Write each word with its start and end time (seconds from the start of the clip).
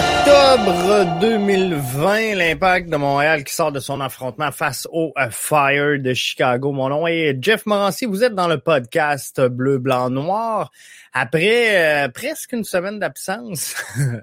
Octobre 0.00 1.18
2020, 1.20 2.34
l'impact 2.34 2.88
de 2.88 2.96
Montréal 2.96 3.44
qui 3.44 3.52
sort 3.52 3.70
de 3.70 3.80
son 3.80 4.00
affrontement 4.00 4.50
face 4.50 4.88
au 4.90 5.12
euh, 5.18 5.28
Fire 5.30 5.98
de 5.98 6.14
Chicago. 6.14 6.72
Mon 6.72 6.88
nom 6.88 7.06
est 7.06 7.36
Jeff 7.42 7.66
Morancy. 7.66 8.06
Vous 8.06 8.24
êtes 8.24 8.34
dans 8.34 8.48
le 8.48 8.56
podcast 8.58 9.42
Bleu, 9.42 9.76
Blanc, 9.76 10.08
Noir. 10.08 10.70
Après 11.12 12.04
euh, 12.04 12.08
presque 12.08 12.52
une 12.52 12.64
semaine 12.64 12.98
d'absence, 12.98 13.74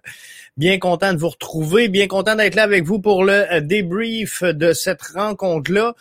bien 0.57 0.79
content 0.79 1.13
de 1.13 1.19
vous 1.19 1.29
retrouver, 1.29 1.89
bien 1.89 2.07
content 2.07 2.35
d'être 2.35 2.55
là 2.55 2.63
avec 2.63 2.83
vous 2.83 2.99
pour 2.99 3.23
le 3.23 3.45
euh, 3.53 3.61
débrief 3.61 4.41
de 4.41 4.73
cette 4.73 5.03
rencontre-là. 5.03 5.93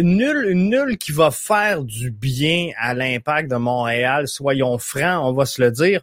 nulle, 0.00 0.46
une 0.48 0.96
qui 0.96 1.12
va 1.12 1.30
faire 1.30 1.82
du 1.82 2.10
bien 2.10 2.70
à 2.80 2.94
l'impact 2.94 3.50
de 3.50 3.56
Montréal. 3.56 4.28
Soyons 4.28 4.78
francs, 4.78 5.20
on 5.24 5.32
va 5.32 5.44
se 5.44 5.60
le 5.60 5.70
dire 5.70 6.00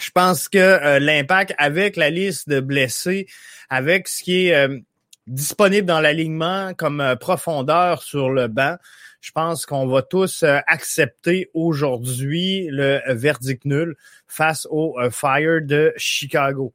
je 0.00 0.10
pense 0.10 0.48
que 0.48 0.58
euh, 0.58 0.98
l'impact 0.98 1.54
avec 1.58 1.96
la 1.96 2.10
liste 2.10 2.48
de 2.48 2.60
blessés, 2.60 3.26
avec 3.70 4.08
ce 4.08 4.22
qui 4.22 4.46
est 4.46 4.54
euh, 4.54 4.78
disponible 5.26 5.86
dans 5.86 6.00
l'alignement 6.00 6.74
comme 6.74 7.00
euh, 7.00 7.16
profondeur 7.16 8.02
sur 8.02 8.30
le 8.30 8.48
banc, 8.48 8.76
je 9.20 9.32
pense 9.32 9.64
qu'on 9.64 9.86
va 9.86 10.02
tous 10.02 10.44
accepter 10.66 11.50
aujourd'hui 11.54 12.68
le 12.70 13.00
verdict 13.06 13.64
nul 13.64 13.96
face 14.28 14.66
au 14.70 14.98
Fire 15.10 15.62
de 15.62 15.94
Chicago. 15.96 16.74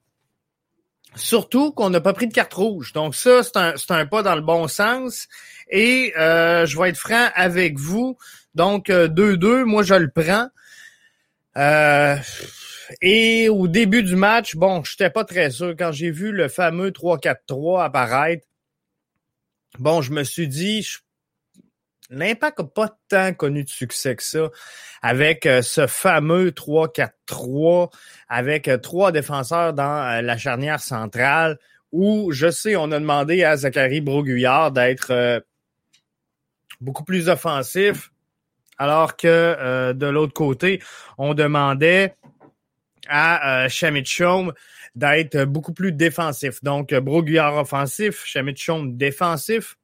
Surtout 1.14 1.72
qu'on 1.74 1.92
n'a 1.92 2.02
pas 2.02 2.14
pris 2.14 2.28
de 2.28 2.34
carte 2.34 2.56
rouge. 2.56 2.92
Donc 2.94 3.14
ça, 3.14 3.44
c'est 3.44 3.56
un, 3.56 3.76
un, 3.90 4.06
pas 4.08 4.24
dans 4.24 4.34
le 4.34 4.42
bon 4.42 4.68
sens. 4.68 5.28
Et 5.70 6.12
je 6.16 6.80
vais 6.80 6.90
être 6.90 6.98
franc 6.98 7.30
avec 7.36 7.78
vous. 7.78 8.18
Donc 8.56 8.88
2-2, 8.88 9.66
moi 9.66 9.84
je 9.84 9.94
le 9.94 10.10
prends. 10.10 10.48
Euh, 11.58 12.16
et 13.02 13.50
au 13.50 13.68
début 13.68 14.04
du 14.04 14.16
match, 14.16 14.56
bon, 14.56 14.84
je 14.84 14.94
n'étais 14.94 15.10
pas 15.10 15.24
très 15.24 15.52
sûr. 15.52 15.76
Quand 15.78 15.92
j'ai 15.92 16.12
vu 16.12 16.32
le 16.32 16.48
fameux 16.48 16.92
3-4-3 16.92 17.84
apparaître, 17.84 18.48
bon, 19.78 20.02
je 20.02 20.12
me 20.12 20.24
suis 20.24 20.48
dit, 20.48 20.88
l'impact 22.10 22.60
n'a 22.60 22.66
pas 22.66 22.98
tant 23.08 23.34
connu 23.34 23.64
de 23.64 23.70
succès 23.70 24.16
que 24.16 24.24
ça 24.24 24.50
avec 25.02 25.46
euh, 25.46 25.62
ce 25.62 25.88
fameux 25.88 26.52
3-4-3, 26.52 27.92
avec 28.28 28.68
euh, 28.68 28.78
trois 28.78 29.12
défenseurs 29.12 29.74
dans 29.74 29.84
euh, 29.84 30.22
la 30.22 30.38
charnière 30.38 30.80
centrale, 30.80 31.58
où 31.92 32.32
je 32.32 32.52
sais, 32.52 32.76
on 32.76 32.92
a 32.92 33.00
demandé 33.00 33.44
à 33.44 33.58
Zachary 33.58 34.02
Broguillard 34.02 34.72
d'être 34.72 35.44
beaucoup 36.82 37.04
plus 37.04 37.30
offensif, 37.30 38.12
alors 38.78 39.18
que 39.18 39.92
de 39.94 40.06
l'autre 40.06 40.34
côté, 40.34 40.84
on 41.18 41.34
demandait 41.34 42.14
à 43.10 43.66
euh, 43.66 44.52
d'être 44.96 45.46
beaucoup 45.46 45.74
plus 45.74 45.92
défensif. 45.92 46.64
Donc, 46.64 46.94
Broguillard 46.94 47.58
offensif, 47.58 48.24
Chamichon 48.26 48.86
défensif. 48.86 49.76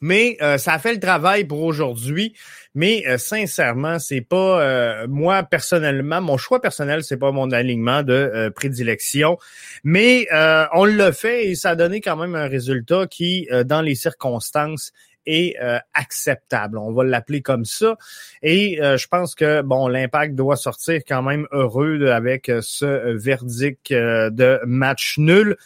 Mais 0.00 0.36
euh, 0.42 0.58
ça 0.58 0.74
a 0.74 0.78
fait 0.78 0.92
le 0.92 1.00
travail 1.00 1.44
pour 1.44 1.62
aujourd'hui. 1.62 2.34
Mais 2.74 3.04
euh, 3.06 3.16
sincèrement, 3.16 3.98
c'est 3.98 4.20
pas 4.20 4.60
euh, 4.60 5.06
moi 5.08 5.44
personnellement, 5.44 6.20
mon 6.20 6.36
choix 6.36 6.60
personnel, 6.60 7.04
c'est 7.04 7.16
pas 7.16 7.32
mon 7.32 7.50
alignement 7.52 8.02
de 8.02 8.52
prédilection. 8.54 9.38
Mais 9.82 10.26
on 10.72 10.84
l'a 10.84 11.12
fait 11.12 11.48
et 11.48 11.54
ça 11.54 11.70
a 11.70 11.76
donné 11.76 12.00
quand 12.00 12.16
même 12.16 12.34
un 12.34 12.48
résultat 12.48 13.06
qui, 13.06 13.48
dans 13.64 13.80
les 13.80 13.94
circonstances, 13.94 14.92
est 15.26 15.56
euh, 15.60 15.78
acceptable. 15.94 16.78
On 16.78 16.92
va 16.92 17.04
l'appeler 17.04 17.42
comme 17.42 17.64
ça. 17.64 17.96
Et 18.42 18.80
euh, 18.82 18.96
je 18.96 19.06
pense 19.08 19.34
que 19.34 19.62
bon, 19.62 19.88
l'impact 19.88 20.34
doit 20.34 20.56
sortir 20.56 21.00
quand 21.06 21.22
même 21.22 21.46
heureux 21.52 22.06
avec 22.08 22.48
euh, 22.48 22.60
ce 22.62 23.16
verdict 23.16 23.92
de 23.92 24.60
match 24.66 25.18
nul. 25.18 25.56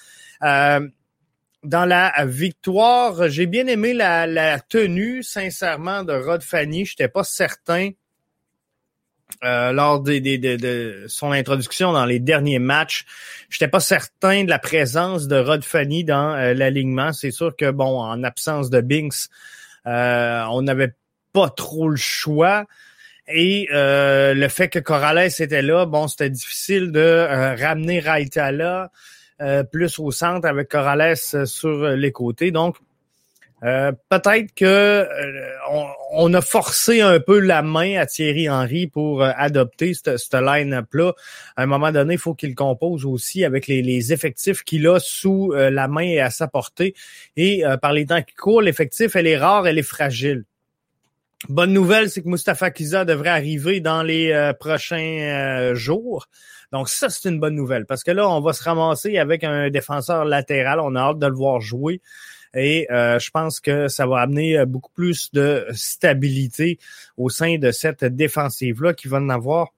dans 0.41 0.91
la 1.65 2.13
victoire, 2.25 3.29
j'ai 3.29 3.47
bien 3.47 3.67
aimé 3.67 3.93
la, 3.93 4.61
tenue, 4.61 5.23
sincèrement, 5.23 6.05
de 6.05 6.13
Rod 6.13 6.43
Fanny. 6.43 6.85
Je 6.85 6.93
n'étais 6.93 7.09
pas 7.09 7.25
certain 7.25 7.91
lors 9.43 10.01
de 10.01 11.05
son 11.07 11.33
introduction 11.33 11.93
dans 11.93 12.05
les 12.07 12.19
derniers 12.19 12.59
matchs. 12.59 13.07
Je 13.49 13.57
n'étais 13.57 13.71
pas 13.71 13.81
certain 13.81 14.45
de 14.45 14.51
la 14.51 14.59
présence 14.59 15.29
de 15.29 15.37
Rod 15.37 15.65
Fanny 15.65 16.05
dans 16.05 16.35
l'alignement. 16.55 17.13
C'est 17.13 17.31
sûr 17.31 17.55
que, 17.57 17.71
bon, 17.71 18.01
en 18.01 18.25
absence 18.25 18.69
de 18.71 18.81
Binks, 18.81 19.29
euh, 19.89 20.45
on 20.51 20.63
n'avait 20.63 20.93
pas 21.33 21.51
trop 21.51 21.89
le 21.89 21.97
choix. 21.97 22.67
Et 23.29 23.69
euh, 23.73 24.35
le 24.35 24.49
fait 24.49 24.69
que 24.69 24.79
Corrales 24.79 25.31
était 25.39 25.63
là, 25.63 25.87
bon, 25.87 26.09
c'était 26.09 26.31
difficile 26.31 26.93
de 26.93 27.01
euh, 27.01 27.55
ramener 27.55 28.01
Raita 28.01 28.53
là, 28.53 28.91
plus 29.71 29.99
au 29.99 30.11
centre 30.11 30.49
avec 30.49 30.69
Corrales 30.69 31.17
sur 31.17 31.89
les 31.89 32.13
côtés. 32.13 32.51
Donc, 32.51 32.77
peut-être 33.61 34.55
que 34.55 35.07
on, 36.13 36.33
a 36.33 36.41
forcé 36.41 37.01
un 37.01 37.19
peu 37.21 37.39
la 37.41 37.63
main 37.63 37.99
à 37.99 38.07
Thierry 38.07 38.49
Henry 38.49 38.87
pour 38.87 39.23
adopter 39.23 39.95
cette, 39.95 40.35
line-up-là. 40.35 41.13
À 41.57 41.63
un 41.63 41.67
moment 41.67 41.91
donné, 41.91 42.15
il 42.15 42.21
faut 42.21 42.35
qu'il 42.35 42.55
compose 42.55 43.05
aussi 43.05 43.45
avec 43.45 43.67
les, 43.67 44.13
effectifs 44.13 44.63
qu'il 44.63 44.87
a 44.87 45.01
sous 45.01 45.53
la 45.53 45.89
main 45.89 46.03
et 46.03 46.21
à 46.21 46.31
sa 46.31 46.47
portée. 46.47 46.95
Et 47.37 47.65
par 47.83 47.93
les 47.93 48.07
temps 48.07 48.23
qui 48.23 48.35
courent, 48.35 48.63
l'effectif, 48.63 49.17
elle 49.17 49.27
est 49.27 49.39
rare, 49.39 49.67
elle 49.67 49.79
est 49.79 49.83
fragile. 49.83 50.45
Bonne 51.49 51.73
nouvelle, 51.73 52.11
c'est 52.11 52.23
que 52.23 52.29
Mustafa 52.29 52.71
Kiza 52.71 53.05
devrait 53.05 53.31
arriver 53.31 53.81
dans 53.81 54.03
les 54.03 54.53
prochains 54.59 55.75
jours. 55.75 56.29
Donc 56.73 56.89
ça, 56.89 57.09
c'est 57.09 57.29
une 57.29 57.41
bonne 57.41 57.55
nouvelle 57.55 57.87
parce 57.87 58.05
que 58.05 58.11
là, 58.11 58.29
on 58.29 58.41
va 58.41 58.53
se 58.53 58.63
ramasser 58.63 59.19
avec 59.19 59.43
un 59.45 59.71
défenseur 59.71 60.25
latéral. 60.25 60.81
On 60.81 60.95
a 60.95 61.01
hâte 61.01 61.19
de 61.19 61.27
le 61.27 61.35
voir 61.35 61.61
jouer. 61.61 62.01
Et 62.55 62.87
euh, 62.91 63.19
je 63.19 63.31
pense 63.31 63.61
que 63.61 63.89
ça 63.89 64.07
va 64.07 64.21
amener 64.21 64.59
euh, 64.59 64.67
beaucoup 64.67 64.93
plus 64.93 65.31
de 65.33 65.67
stabilité 65.73 66.79
au 67.17 67.29
sein 67.29 67.59
de 67.59 67.71
cette 67.71 68.05
défensive-là 68.05 68.95
qui 68.95 69.09
va 69.09 69.19
en 69.19 69.29
avoir 69.29 69.69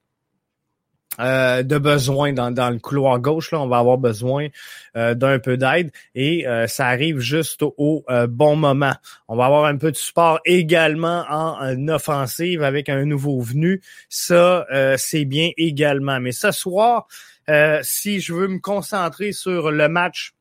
euh, 1.19 1.61
de 1.61 1.77
besoin 1.77 2.31
dans, 2.31 2.51
dans, 2.51 2.69
le 2.69 2.79
couloir 2.79 3.19
gauche. 3.19 3.51
Là, 3.51 3.59
on 3.59 3.67
va 3.67 3.79
avoir 3.79 3.97
besoin 3.97 4.47
d'un 4.95 5.39
peu 5.39 5.57
d'aide 5.57 5.91
et 6.15 6.45
ça 6.67 6.87
arrive 6.87 7.19
juste 7.19 7.63
au, 7.63 8.05
bon 8.29 8.55
moment. 8.55 8.93
On 9.27 9.35
va 9.35 9.45
avoir 9.45 9.65
un 9.65 9.75
peu 9.75 9.91
de 9.91 9.97
support 9.97 10.39
également 10.45 11.25
en, 11.29 11.87
offensive 11.89 12.63
avec 12.63 12.87
un 12.87 13.03
nouveau 13.03 13.41
venu. 13.41 13.81
Ça, 14.07 14.65
c'est 14.97 15.25
bien 15.25 15.49
également. 15.57 16.21
Mais 16.21 16.31
ce 16.31 16.51
soir, 16.51 17.07
si 17.81 18.21
je 18.21 18.33
veux 18.33 18.47
me 18.47 18.59
concentrer 18.59 19.33
sur 19.33 19.69
le 19.69 19.89
match 19.89 20.33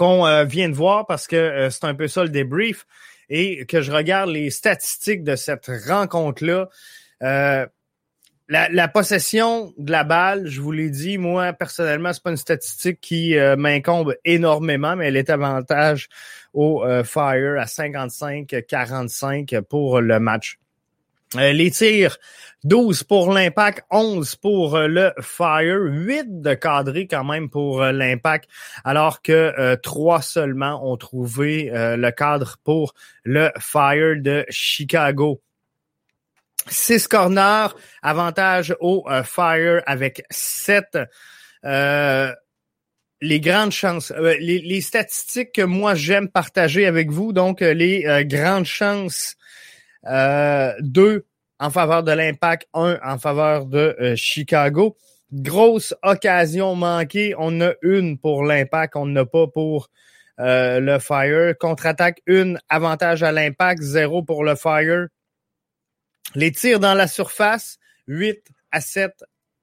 qu'on 0.00 0.26
euh, 0.26 0.44
vient 0.44 0.70
de 0.70 0.74
voir 0.74 1.06
parce 1.06 1.26
que 1.26 1.36
euh, 1.36 1.68
c'est 1.68 1.84
un 1.84 1.94
peu 1.94 2.08
ça 2.08 2.22
le 2.22 2.30
débrief 2.30 2.86
et 3.28 3.66
que 3.66 3.82
je 3.82 3.92
regarde 3.92 4.30
les 4.30 4.48
statistiques 4.48 5.22
de 5.24 5.36
cette 5.36 5.70
rencontre-là. 5.86 6.70
Euh, 7.22 7.66
la, 8.48 8.88
possession 8.88 9.74
de 9.76 9.92
la 9.92 10.04
balle, 10.04 10.46
je 10.46 10.62
vous 10.62 10.72
l'ai 10.72 10.88
dit, 10.88 11.18
moi 11.18 11.52
personnellement, 11.52 12.14
c'est 12.14 12.22
pas 12.22 12.30
une 12.30 12.38
statistique 12.38 12.98
qui 13.00 13.36
m'incombe 13.56 14.16
énormément, 14.24 14.96
mais 14.96 15.06
elle 15.06 15.16
est 15.16 15.30
avantage 15.30 16.08
au 16.52 16.82
Fire 17.04 17.60
à 17.60 17.66
55-45 17.66 19.60
pour 19.60 20.00
le 20.00 20.18
match. 20.18 20.58
Les 21.34 21.70
tirs 21.70 22.16
12 22.64 23.04
pour 23.04 23.32
l'impact, 23.32 23.84
11 23.90 24.36
pour 24.36 24.76
euh, 24.76 24.86
le 24.86 25.12
Fire, 25.20 25.80
8 25.80 26.42
de 26.42 26.54
cadré 26.54 27.06
quand 27.06 27.24
même 27.24 27.48
pour 27.48 27.82
euh, 27.82 27.92
l'impact, 27.92 28.50
alors 28.84 29.22
que 29.22 29.32
euh, 29.32 29.76
3 29.76 30.20
seulement 30.20 30.90
ont 30.90 30.96
trouvé 30.98 31.70
euh, 31.72 31.96
le 31.96 32.10
cadre 32.10 32.58
pour 32.62 32.92
le 33.24 33.50
Fire 33.58 34.16
de 34.20 34.44
Chicago. 34.50 35.40
6 36.66 37.08
corners, 37.08 37.68
avantage 38.02 38.76
au 38.80 39.06
Fire 39.24 39.82
avec 39.86 40.22
7. 40.28 40.98
les 43.22 43.40
grandes 43.40 43.72
chances, 43.72 44.12
les, 44.38 44.80
statistiques 44.82 45.52
que 45.52 45.62
moi 45.62 45.94
j'aime 45.94 46.28
partager 46.28 46.84
avec 46.84 47.10
vous, 47.10 47.32
donc 47.32 47.60
les 47.60 48.04
grandes 48.26 48.66
chances, 48.66 49.36
euh, 50.06 50.72
2 50.80 51.26
en 51.58 51.70
faveur 51.70 52.02
de 52.02 52.12
l'Impact, 52.12 52.68
un 52.74 52.98
en 53.04 53.18
faveur 53.18 53.66
de 53.66 53.96
euh, 54.00 54.16
Chicago. 54.16 54.96
Grosse 55.32 55.94
occasion 56.02 56.74
manquée. 56.74 57.34
On 57.38 57.60
a 57.60 57.72
une 57.82 58.18
pour 58.18 58.44
l'Impact, 58.44 58.96
on 58.96 59.06
n'a 59.06 59.24
pas 59.24 59.46
pour 59.46 59.90
euh, 60.40 60.80
le 60.80 60.98
Fire. 60.98 61.54
Contre-attaque, 61.58 62.22
une. 62.26 62.58
Avantage 62.68 63.22
à 63.22 63.30
l'Impact, 63.30 63.82
zéro 63.82 64.22
pour 64.22 64.42
le 64.42 64.56
Fire. 64.56 65.06
Les 66.34 66.52
tirs 66.52 66.80
dans 66.80 66.94
la 66.94 67.08
surface, 67.08 67.78
8 68.06 68.40
à 68.72 68.80
7 68.80 69.12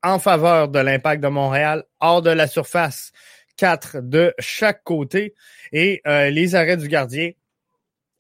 en 0.04 0.20
faveur 0.20 0.70
de 0.70 0.80
l'impact 0.80 1.24
de 1.24 1.28
Montréal, 1.28 1.84
hors 2.00 2.22
de 2.22 2.30
la 2.30 2.48
surface, 2.48 3.12
quatre 3.56 3.98
de 4.02 4.34
chaque 4.40 4.84
côté. 4.84 5.34
Et 5.72 6.02
euh, 6.08 6.30
les 6.30 6.56
arrêts 6.56 6.78
du 6.78 6.88
gardien, 6.88 7.32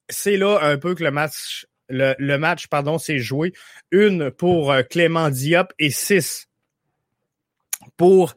c'est 0.09 0.37
là 0.37 0.59
un 0.61 0.77
peu 0.77 0.95
que 0.95 1.03
le 1.03 1.11
match, 1.11 1.66
le, 1.89 2.15
le 2.17 2.37
match, 2.37 2.67
pardon, 2.67 2.97
s'est 2.97 3.19
joué. 3.19 3.53
Une 3.91 4.31
pour 4.31 4.71
euh, 4.71 4.83
Clément 4.83 5.29
Diop 5.29 5.73
et 5.79 5.89
six 5.89 6.47
pour 7.95 8.35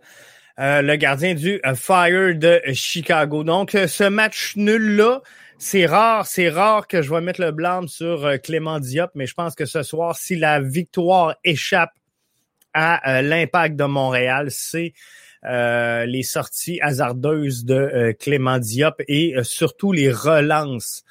euh, 0.59 0.83
le 0.83 0.97
gardien 0.97 1.35
du 1.35 1.61
Fire 1.75 2.35
de 2.35 2.61
Chicago. 2.73 3.45
Donc, 3.45 3.71
ce 3.71 4.05
match 4.05 4.55
nul-là, 4.57 5.23
c'est 5.59 5.87
rare, 5.87 6.27
c'est 6.27 6.49
rare 6.49 6.87
que 6.87 7.03
je 7.03 7.13
vais 7.13 7.21
mettre 7.21 7.41
le 7.41 7.51
blâme 7.51 7.89
sur 7.89 8.31
Clément 8.43 8.79
Diop, 8.79 9.11
mais 9.15 9.27
je 9.27 9.35
pense 9.35 9.55
que 9.55 9.67
ce 9.67 9.83
soir, 9.83 10.17
si 10.17 10.37
la 10.37 10.61
victoire 10.61 11.37
échappe 11.45 11.93
à 12.73 13.21
l'impact 13.21 13.77
de 13.77 13.85
Montréal, 13.85 14.49
c'est 14.51 14.95
euh, 15.47 16.05
les 16.05 16.23
sorties 16.23 16.81
hasardeuses 16.83 17.65
de 17.65 17.75
euh, 17.75 18.13
Clément 18.13 18.59
Diop 18.59 18.97
et 19.09 19.35
euh, 19.37 19.43
surtout 19.43 19.91
les 19.91 20.13
relances 20.13 21.03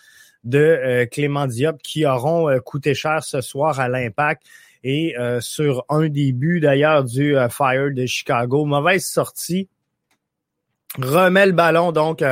de 0.43 1.07
Clément 1.11 1.47
Diop 1.47 1.81
qui 1.81 2.05
auront 2.05 2.49
coûté 2.65 2.93
cher 2.93 3.23
ce 3.23 3.41
soir 3.41 3.79
à 3.79 3.87
l'impact. 3.89 4.43
Et 4.83 5.15
sur 5.41 5.83
un 5.89 6.07
des 6.07 6.31
buts 6.31 6.61
d'ailleurs 6.61 7.03
du 7.03 7.35
Fire 7.49 7.91
de 7.93 8.05
Chicago, 8.05 8.65
mauvaise 8.65 9.05
sortie 9.05 9.67
remet 10.97 11.45
le 11.45 11.51
ballon 11.51 11.91
donc 11.91 12.23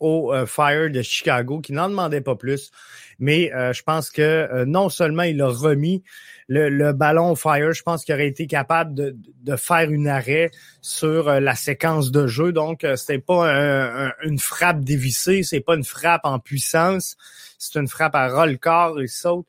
au 0.00 0.32
Fire 0.46 0.90
de 0.90 1.02
Chicago 1.02 1.60
qui 1.60 1.72
n'en 1.72 1.88
demandait 1.88 2.22
pas 2.22 2.36
plus. 2.36 2.70
Mais 3.18 3.50
je 3.72 3.82
pense 3.82 4.10
que 4.10 4.64
non 4.64 4.88
seulement 4.88 5.24
il 5.24 5.40
a 5.42 5.48
remis 5.48 6.02
le, 6.48 6.92
ballon 6.92 7.34
Fire, 7.34 7.72
je 7.72 7.82
pense 7.82 8.04
qu'il 8.04 8.14
aurait 8.14 8.28
été 8.28 8.46
capable 8.46 8.94
de, 8.94 9.56
faire 9.56 9.90
une 9.90 10.08
arrêt 10.08 10.50
sur 10.80 11.28
euh, 11.28 11.40
la 11.40 11.54
séquence 11.54 12.10
de 12.10 12.26
jeu. 12.26 12.52
Donc, 12.52 12.84
euh, 12.84 12.96
c'était 12.96 13.18
pas 13.18 14.12
une 14.22 14.38
frappe 14.38 14.80
dévissée, 14.80 15.42
c'est 15.42 15.60
pas 15.60 15.74
une 15.74 15.84
frappe 15.84 16.22
en 16.24 16.38
puissance, 16.38 17.16
c'est 17.58 17.78
une 17.78 17.88
frappe 17.88 18.14
à 18.14 18.28
ras 18.28 18.46
le 18.46 18.56
corps, 18.56 19.00
il 19.00 19.08
saute. 19.08 19.46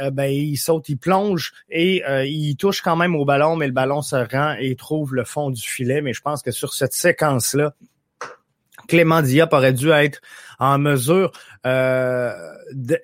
Euh, 0.00 0.12
ben, 0.12 0.30
il 0.30 0.56
saute, 0.56 0.88
il 0.88 0.96
plonge 0.96 1.52
et 1.68 2.04
il 2.24 2.54
touche 2.54 2.82
quand 2.82 2.94
même 2.94 3.16
au 3.16 3.24
ballon, 3.24 3.56
mais 3.56 3.66
le 3.66 3.72
ballon 3.72 4.00
se 4.00 4.14
rend 4.14 4.54
et 4.60 4.76
trouve 4.76 5.14
le 5.14 5.24
fond 5.24 5.50
du 5.50 5.62
filet. 5.62 6.02
Mais 6.02 6.12
je 6.12 6.20
pense 6.20 6.42
que 6.42 6.52
sur 6.52 6.72
cette 6.72 6.92
séquence-là, 6.92 7.74
Clément 8.92 9.22
Diop 9.22 9.54
aurait 9.54 9.72
dû 9.72 9.90
être 9.90 10.20
en 10.58 10.78
mesure 10.78 11.32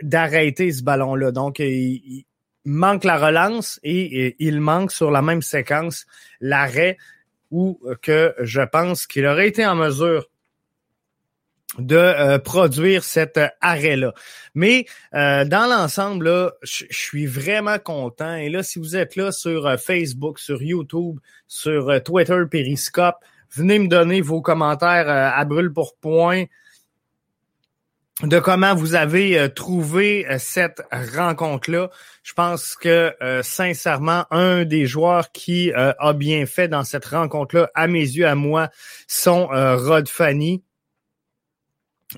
d'arrêter 0.03 0.71
ce 0.71 0.83
ballon-là. 0.83 1.33
Donc, 1.33 1.61
il, 1.61 2.25
manque 2.69 3.05
la 3.05 3.17
relance 3.17 3.81
et, 3.83 4.37
il 4.39 4.61
manque 4.61 4.93
sur 4.93 5.11
la 5.11 5.23
même 5.23 5.43
séquence 5.43 6.07
l'arrêt 6.41 6.99
où 7.51 7.81
euh, 7.87 7.95
que 8.01 8.35
je 8.41 8.61
pense 8.61 9.07
qu'il 9.07 9.25
aurait 9.27 9.49
été 9.49 9.67
en 9.67 9.75
mesure 9.75 10.29
de 11.79 11.97
euh, 11.97 12.39
produire 12.39 13.05
cet 13.05 13.41
arrêt-là. 13.61 14.13
Mais 14.55 14.85
euh, 15.15 15.47
dans 15.47 15.67
l'ensemble, 15.67 16.53
je 16.63 16.85
suis 16.91 17.27
vraiment 17.27 17.79
content. 17.79 18.35
Et 18.35 18.51
là, 18.51 18.63
si 18.63 18.79
vous 18.79 18.97
êtes 18.97 19.17
là 19.17 19.33
sur 19.33 19.79
Facebook, 19.79 20.39
sur 20.39 20.63
YouTube, 20.63 21.19
sur 21.47 22.03
Twitter, 22.03 22.43
Periscope, 22.51 23.17
venez 23.51 23.79
me 23.79 23.89
donner 23.89 24.21
vos 24.21 24.41
commentaires 24.43 25.09
à 25.09 25.45
brûle 25.45 25.73
pour 25.73 25.97
point 25.97 26.45
de 28.23 28.41
comment 28.41 28.75
vous 28.75 28.97
avez 28.97 29.39
euh, 29.39 29.49
trouvé 29.49 30.27
euh, 30.29 30.39
cette 30.39 30.83
rencontre-là. 30.91 31.91
Je 32.25 32.33
pense 32.33 32.75
que 32.75 33.15
euh, 33.23 33.43
sincèrement, 33.45 34.25
un 34.33 34.65
des 34.65 34.87
joueurs 34.87 35.31
qui 35.31 35.73
a 35.73 36.13
bien 36.15 36.45
fait 36.47 36.69
dans 36.69 36.83
cette 36.83 37.05
rencontre-là, 37.05 37.71
à 37.75 37.87
mes 37.87 38.01
yeux, 38.01 38.27
à 38.27 38.35
moi, 38.35 38.71
sont 39.07 39.47
Rod 39.47 40.09
Fanny. 40.09 40.63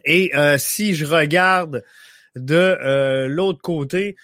Et 0.04 0.32
si 0.58 0.94
je 0.94 1.04
regarde 1.04 1.84
de 2.36 3.26
l'autre 3.26 3.60
côté, 3.60 4.16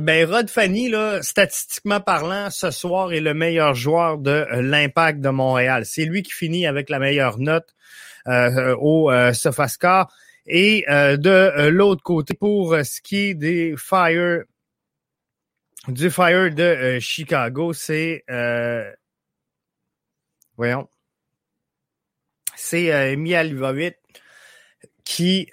ben 0.00 0.28
Rod 0.28 0.50
Fanny, 0.50 0.88
là, 0.88 1.22
statistiquement 1.22 2.00
parlant, 2.00 2.50
ce 2.50 2.70
soir 2.70 3.12
est 3.12 3.20
le 3.20 3.34
meilleur 3.34 3.74
joueur 3.74 4.18
de 4.18 4.46
l'Impact 4.60 5.20
de 5.20 5.30
Montréal. 5.30 5.84
C'est 5.86 6.04
lui 6.04 6.22
qui 6.22 6.32
finit 6.32 6.66
avec 6.66 6.90
la 6.90 6.98
meilleure 6.98 7.38
note 7.38 7.74
au 8.26 9.10
SofaScore. 9.32 10.08
Et 10.46 10.84
euh, 10.88 11.16
de 11.16 11.30
euh, 11.30 11.70
l'autre 11.70 12.02
côté, 12.02 12.34
pour 12.34 12.74
euh, 12.74 12.84
ce 12.84 13.00
qui 13.00 13.30
est 13.30 13.34
des 13.34 13.74
Fire, 13.76 14.44
du 15.88 16.10
Fire 16.10 16.54
de 16.54 16.98
Chicago, 17.00 17.72
c'est 17.72 18.24
voyons, 20.56 20.88
c'est 22.54 22.92
euh, 22.92 23.16
qui 25.06 25.48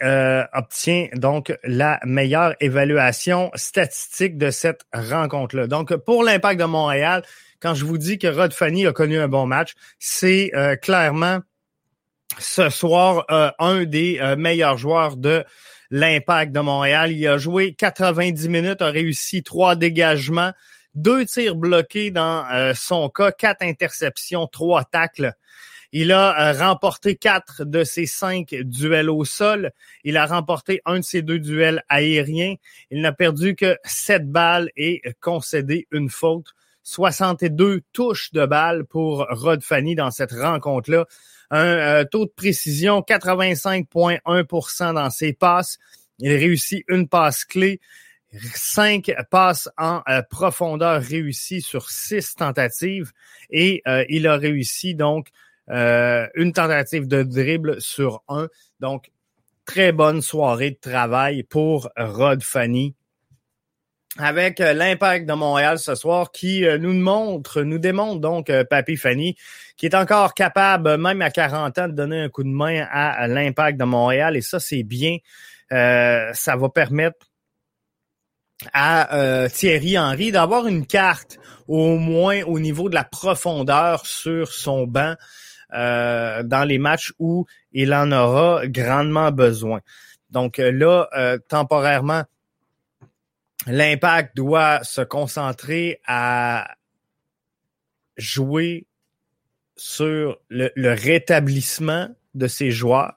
obtient 0.53 1.07
donc 1.13 1.55
la 1.63 1.99
meilleure 2.03 2.55
évaluation 2.59 3.51
statistique 3.53 4.35
de 4.37 4.49
cette 4.49 4.81
rencontre-là. 4.91 5.67
Donc, 5.67 5.95
pour 5.95 6.23
l'impact 6.23 6.59
de 6.59 6.65
Montréal, 6.65 7.21
quand 7.59 7.75
je 7.75 7.85
vous 7.85 7.99
dis 7.99 8.17
que 8.17 8.27
Rod 8.27 8.51
Fanny 8.51 8.87
a 8.87 8.93
connu 8.93 9.19
un 9.19 9.27
bon 9.27 9.45
match, 9.45 9.73
c'est 9.99 10.51
clairement 10.81 11.39
ce 12.39 12.69
soir 12.69 13.25
euh, 13.31 13.51
un 13.59 13.83
des 13.83 14.19
euh, 14.19 14.35
meilleurs 14.35 14.77
joueurs 14.77 15.17
de 15.17 15.43
l'Impact 15.89 16.51
de 16.51 16.59
Montréal. 16.59 17.11
Il 17.11 17.27
a 17.27 17.37
joué 17.37 17.73
90 17.73 18.49
minutes, 18.49 18.81
a 18.81 18.89
réussi 18.89 19.43
trois 19.43 19.75
dégagements, 19.75 20.51
deux 20.95 21.25
tirs 21.25 21.55
bloqués 21.55 22.11
dans 22.11 22.45
euh, 22.51 22.73
son 22.75 23.09
cas, 23.09 23.31
quatre 23.31 23.61
interceptions, 23.61 24.47
trois 24.47 24.83
tacles. 24.83 25.33
Il 25.95 26.11
a 26.11 26.53
remporté 26.53 27.15
quatre 27.15 27.63
de 27.63 27.83
ses 27.83 28.07
cinq 28.07 28.55
duels 28.63 29.09
au 29.09 29.23
sol. 29.25 29.71
Il 30.03 30.17
a 30.17 30.25
remporté 30.25 30.81
un 30.85 30.99
de 30.99 31.03
ses 31.03 31.21
deux 31.21 31.39
duels 31.39 31.83
aériens. 31.87 32.55
Il 32.91 33.01
n'a 33.01 33.13
perdu 33.13 33.55
que 33.55 33.77
sept 33.85 34.29
balles 34.29 34.69
et 34.75 35.01
concédé 35.21 35.87
une 35.91 36.09
faute. 36.09 36.47
62 36.81 37.81
touches 37.93 38.33
de 38.33 38.45
balles 38.45 38.85
pour 38.85 39.25
Rod 39.29 39.63
Fanny 39.63 39.95
dans 39.95 40.11
cette 40.11 40.33
rencontre-là 40.33 41.05
un 41.53 41.65
euh, 41.65 42.03
taux 42.03 42.25
de 42.25 42.31
précision 42.35 43.01
85,1% 43.01 44.93
dans 44.95 45.09
ses 45.11 45.33
passes. 45.33 45.77
Il 46.17 46.31
réussit 46.31 46.83
une 46.87 47.07
passe 47.07 47.45
clé, 47.45 47.79
cinq 48.55 49.13
passes 49.29 49.69
en 49.77 50.01
euh, 50.09 50.23
profondeur 50.27 50.99
réussies 51.01 51.61
sur 51.61 51.91
six 51.91 52.33
tentatives 52.35 53.11
et 53.51 53.83
euh, 53.87 54.03
il 54.09 54.25
a 54.27 54.35
réussi 54.35 54.95
donc 54.95 55.27
une 55.69 56.51
tentative 56.53 57.07
de 57.07 57.23
dribble 57.23 57.79
sur 57.81 58.23
un. 58.27 58.47
Donc, 58.79 59.11
très 59.65 59.91
bonne 59.91 60.21
soirée 60.21 60.71
de 60.71 60.79
travail 60.79 61.43
pour 61.43 61.89
Rod 61.97 62.43
Fanny 62.43 62.95
avec 64.17 64.61
euh, 64.61 64.73
l'impact 64.73 65.27
de 65.27 65.33
Montréal 65.33 65.79
ce 65.79 65.95
soir 65.95 66.31
qui 66.31 66.65
euh, 66.65 66.77
nous 66.77 66.93
montre, 66.93 67.63
nous 67.63 67.79
démontre 67.79 68.19
donc 68.19 68.49
euh, 68.49 68.63
Papy 68.63 68.95
Fanny 68.95 69.35
qui 69.75 69.87
est 69.87 69.95
encore 69.95 70.35
capable, 70.35 70.97
même 70.97 71.21
à 71.21 71.31
40 71.31 71.79
ans, 71.79 71.87
de 71.87 71.93
donner 71.93 72.21
un 72.21 72.29
coup 72.29 72.43
de 72.43 72.49
main 72.49 72.85
à, 72.91 73.27
l'impact 73.27 73.79
de 73.79 73.85
Montréal 73.85 74.37
et 74.37 74.41
ça 74.41 74.59
c'est 74.59 74.83
bien. 74.83 75.17
ça 75.71 76.55
va 76.55 76.69
permettre 76.69 77.31
à 78.71 79.47
Thierry 79.51 79.97
Henry 79.97 80.31
d'avoir 80.31 80.67
une 80.67 80.85
carte 80.85 81.39
au 81.67 81.97
moins 81.97 82.43
au 82.43 82.59
niveau 82.59 82.87
de 82.87 82.93
la 82.93 83.03
profondeur 83.03 84.05
sur 84.05 84.53
son 84.53 84.85
banc 84.85 85.15
dans 85.73 86.67
les 86.67 86.77
matchs 86.77 87.13
où 87.19 87.45
il 87.71 87.93
en 87.93 88.11
aura 88.11 88.67
grandement 88.67 89.31
besoin. 89.31 89.81
Donc 90.29 90.57
là, 90.57 91.09
temporairement, 91.47 92.23
l'impact 93.67 94.35
doit 94.35 94.83
se 94.83 95.01
concentrer 95.01 95.99
à 96.05 96.75
jouer 98.17 98.85
sur 99.75 100.37
le, 100.49 100.93
rétablissement 100.93 102.09
de 102.35 102.47
ses 102.47 102.71
joueurs. 102.71 103.15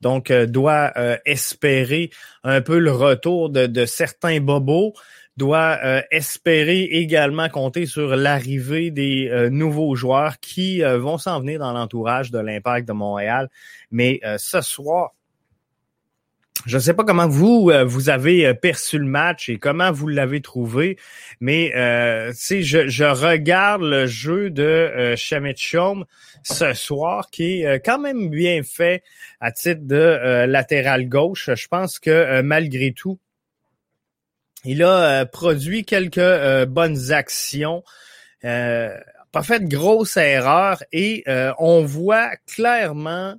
Donc, 0.00 0.30
euh, 0.30 0.46
doit 0.46 0.92
euh, 0.96 1.16
espérer 1.24 2.10
un 2.44 2.60
peu 2.60 2.78
le 2.78 2.92
retour 2.92 3.50
de, 3.50 3.84
certains 3.84 4.40
bobos, 4.40 4.94
doit 5.38 5.78
euh, 5.82 6.02
espérer 6.10 6.82
également 6.82 7.48
compter 7.48 7.86
sur 7.86 8.14
l'arrivée 8.16 8.90
des 8.90 9.48
nouveaux 9.50 9.94
joueurs 9.94 10.38
qui 10.40 10.82
vont 10.82 11.16
s'en 11.16 11.40
venir 11.40 11.60
dans 11.60 11.72
l'entourage 11.72 12.30
de 12.30 12.38
l'impact 12.38 12.86
de 12.86 12.92
Montréal. 12.92 13.48
Mais 13.90 14.20
ce 14.36 14.60
soir, 14.60 15.12
je 16.66 16.76
ne 16.76 16.80
sais 16.82 16.94
pas 16.94 17.04
comment 17.04 17.28
vous 17.28 17.70
euh, 17.70 17.84
vous 17.84 18.08
avez 18.10 18.46
euh, 18.46 18.54
perçu 18.54 18.98
le 18.98 19.06
match 19.06 19.48
et 19.48 19.58
comment 19.58 19.92
vous 19.92 20.08
l'avez 20.08 20.40
trouvé, 20.40 20.98
mais 21.40 21.74
euh, 21.74 22.32
je, 22.32 22.88
je 22.88 23.04
regarde 23.04 23.82
le 23.82 24.06
jeu 24.06 24.50
de 24.50 24.62
euh, 24.62 25.16
ce 26.42 26.72
soir 26.74 27.30
qui 27.30 27.62
est 27.62 27.80
quand 27.84 27.98
même 27.98 28.28
bien 28.28 28.62
fait 28.62 29.02
à 29.40 29.52
titre 29.52 29.82
de 29.82 30.46
latéral 30.46 31.08
gauche. 31.08 31.50
Je 31.54 31.68
pense 31.68 31.98
que 31.98 32.40
malgré 32.42 32.92
tout, 32.92 33.18
il 34.64 34.82
a 34.82 35.26
produit 35.26 35.84
quelques 35.84 36.66
bonnes 36.66 37.12
actions. 37.12 37.82
pas 38.42 39.42
fait 39.42 39.60
de 39.60 39.68
grosse 39.68 40.16
erreur 40.16 40.82
et 40.92 41.24
on 41.58 41.84
voit 41.84 42.30
clairement 42.46 43.36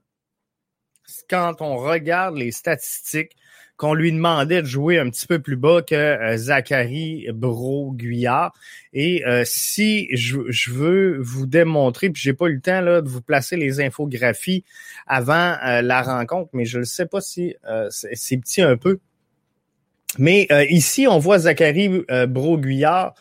quand 1.29 1.61
on 1.61 1.77
regarde 1.77 2.37
les 2.37 2.51
statistiques 2.51 3.35
qu'on 3.79 3.93
lui 3.93 4.11
demandait 4.11 4.61
de 4.61 4.67
jouer 4.67 4.99
un 4.99 5.09
petit 5.09 5.25
peu 5.25 5.39
plus 5.39 5.55
bas 5.55 5.81
que 5.81 5.95
euh, 5.95 6.35
Zachary 6.35 7.27
Bro-Guyard. 7.33 8.51
Et 8.91 9.25
euh, 9.25 9.43
si 9.45 10.09
je, 10.11 10.69
veux 10.69 11.17
vous 11.21 11.45
démontrer, 11.45 12.09
puis 12.09 12.21
j'ai 12.21 12.33
pas 12.33 12.47
eu 12.47 12.55
le 12.55 12.61
temps 12.61 12.81
là, 12.81 13.01
de 13.01 13.07
vous 13.07 13.21
placer 13.21 13.55
les 13.55 13.79
infographies 13.79 14.65
avant 15.07 15.55
euh, 15.65 15.81
la 15.81 16.01
rencontre, 16.01 16.49
mais 16.51 16.65
je 16.65 16.79
ne 16.79 16.83
sais 16.83 17.05
pas 17.05 17.21
si 17.21 17.55
c'est 17.89 18.37
petit 18.37 18.61
un 18.61 18.75
peu. 18.75 18.99
Mais 20.17 20.47
ici, 20.69 21.07
on 21.07 21.19
voit 21.19 21.39
Zachary 21.39 22.03
Bro-Guyard 22.27 23.13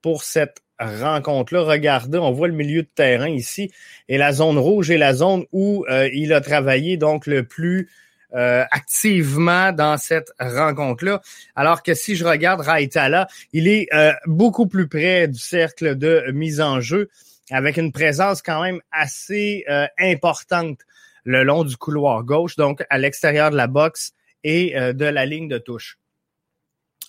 pour 0.00 0.22
cette 0.22 0.62
rencontre-là. 0.78 1.62
Regardez, 1.62 2.18
on 2.18 2.30
voit 2.30 2.48
le 2.48 2.54
milieu 2.54 2.82
de 2.82 2.88
terrain 2.94 3.28
ici 3.28 3.72
et 4.08 4.16
la 4.16 4.32
zone 4.32 4.56
rouge 4.56 4.90
est 4.90 4.98
la 4.98 5.12
zone 5.12 5.44
où 5.52 5.84
il 6.12 6.32
a 6.32 6.40
travaillé 6.40 6.96
donc 6.96 7.26
le 7.26 7.42
plus 7.42 7.88
euh, 8.34 8.64
activement 8.72 9.72
dans 9.72 9.96
cette 9.98 10.32
rencontre-là. 10.40 11.22
Alors 11.54 11.84
que 11.84 11.94
si 11.94 12.16
je 12.16 12.24
regarde 12.24 12.60
Raitala, 12.60 13.28
il 13.52 13.68
est 13.68 13.86
euh, 13.94 14.12
beaucoup 14.26 14.66
plus 14.66 14.88
près 14.88 15.28
du 15.28 15.38
cercle 15.38 15.96
de 15.96 16.24
mise 16.34 16.60
en 16.60 16.80
jeu, 16.80 17.08
avec 17.50 17.76
une 17.76 17.92
présence 17.92 18.42
quand 18.42 18.60
même 18.62 18.80
assez 18.90 19.64
euh, 19.70 19.86
importante 19.98 20.80
le 21.22 21.44
long 21.44 21.62
du 21.62 21.76
couloir 21.76 22.24
gauche, 22.24 22.56
donc 22.56 22.84
à 22.90 22.98
l'extérieur 22.98 23.52
de 23.52 23.56
la 23.56 23.68
boxe 23.68 24.12
et 24.42 24.74
de 24.76 25.04
la 25.04 25.26
ligne 25.26 25.48
de 25.48 25.58
touche. 25.58 25.98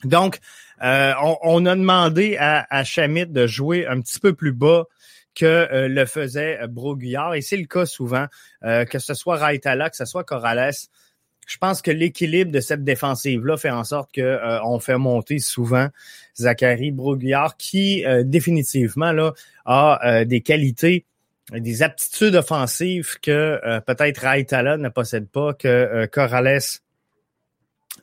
Donc, 0.04 0.40
on, 0.82 1.66
a 1.66 1.76
demandé 1.76 2.38
à, 2.38 2.66
à 2.70 2.84
Chamit 2.84 3.26
de 3.26 3.48
jouer 3.48 3.88
un 3.88 4.02
petit 4.02 4.20
peu 4.20 4.34
plus 4.34 4.54
bas 4.54 4.86
que 5.34 5.88
le 5.88 6.06
faisait 6.06 6.60
Broguillard. 6.68 7.36
Et 7.36 7.42
c'est 7.42 7.58
le 7.58 7.66
cas 7.66 7.86
souvent, 7.86 8.28
que 8.62 9.00
ce 9.00 9.14
soit 9.14 9.38
Raitala, 9.38 9.90
que 9.90 9.98
ce 9.98 10.06
soit 10.06 10.24
Corrales 10.24 10.74
je 11.48 11.58
pense 11.58 11.82
que 11.82 11.92
l'équilibre 11.92 12.52
de 12.52 12.60
cette 12.60 12.84
défensive-là 12.84 13.58
fait 13.58 13.70
en 13.70 13.86
sorte 13.86 14.12
que 14.14 14.22
euh, 14.22 14.62
on 14.64 14.80
fait 14.80 14.98
monter 14.98 15.40
souvent 15.40 15.88
Zachary 16.36 16.92
Broguillard, 16.92 17.56
qui 17.58 18.06
euh, 18.06 18.24
définitivement 18.24 19.32
a 19.66 20.00
euh, 20.06 20.26
des 20.26 20.42
qualités, 20.42 21.06
des 21.54 21.82
aptitudes 21.82 22.36
offensives 22.36 23.18
que 23.22 23.60
peut-être 23.86 24.18
Raitala 24.18 24.76
ne 24.76 24.90
possède 24.90 25.30
pas, 25.30 25.54
que 25.54 26.06
Corrales 26.08 26.60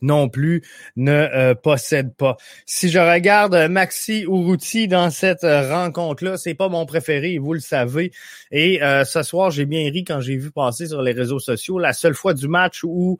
non 0.02 0.28
plus 0.28 0.62
ne 0.96 1.54
possède 1.54 2.14
pas. 2.14 2.36
Si 2.66 2.88
je 2.88 2.98
regarde 2.98 3.54
Maxi 3.70 4.22
Urruti 4.22 4.88
dans 4.88 5.10
cette 5.10 5.42
rencontre-là, 5.42 6.36
c'est 6.36 6.54
pas 6.54 6.68
mon 6.68 6.86
préféré, 6.86 7.38
vous 7.38 7.54
le 7.54 7.60
savez. 7.60 8.12
Et 8.50 8.80
ce 9.04 9.22
soir, 9.22 9.50
j'ai 9.50 9.66
bien 9.66 9.90
ri 9.90 10.04
quand 10.04 10.20
j'ai 10.20 10.36
vu 10.36 10.50
passer 10.50 10.86
sur 10.86 11.02
les 11.02 11.12
réseaux 11.12 11.38
sociaux 11.38 11.78
la 11.78 11.92
seule 11.92 12.14
fois 12.14 12.34
du 12.34 12.48
match 12.48 12.80
où 12.84 13.18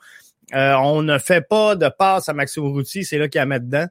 on 0.52 1.02
ne 1.02 1.18
fait 1.18 1.40
pas 1.40 1.74
de 1.74 1.88
passe 1.88 2.28
à 2.28 2.34
Maxi 2.34 2.58
Urruti, 2.60 3.04
c'est 3.04 3.18
là 3.18 3.28
qu'il 3.28 3.40
a 3.40 3.46
mettre 3.46 3.64
dedans. 3.66 3.86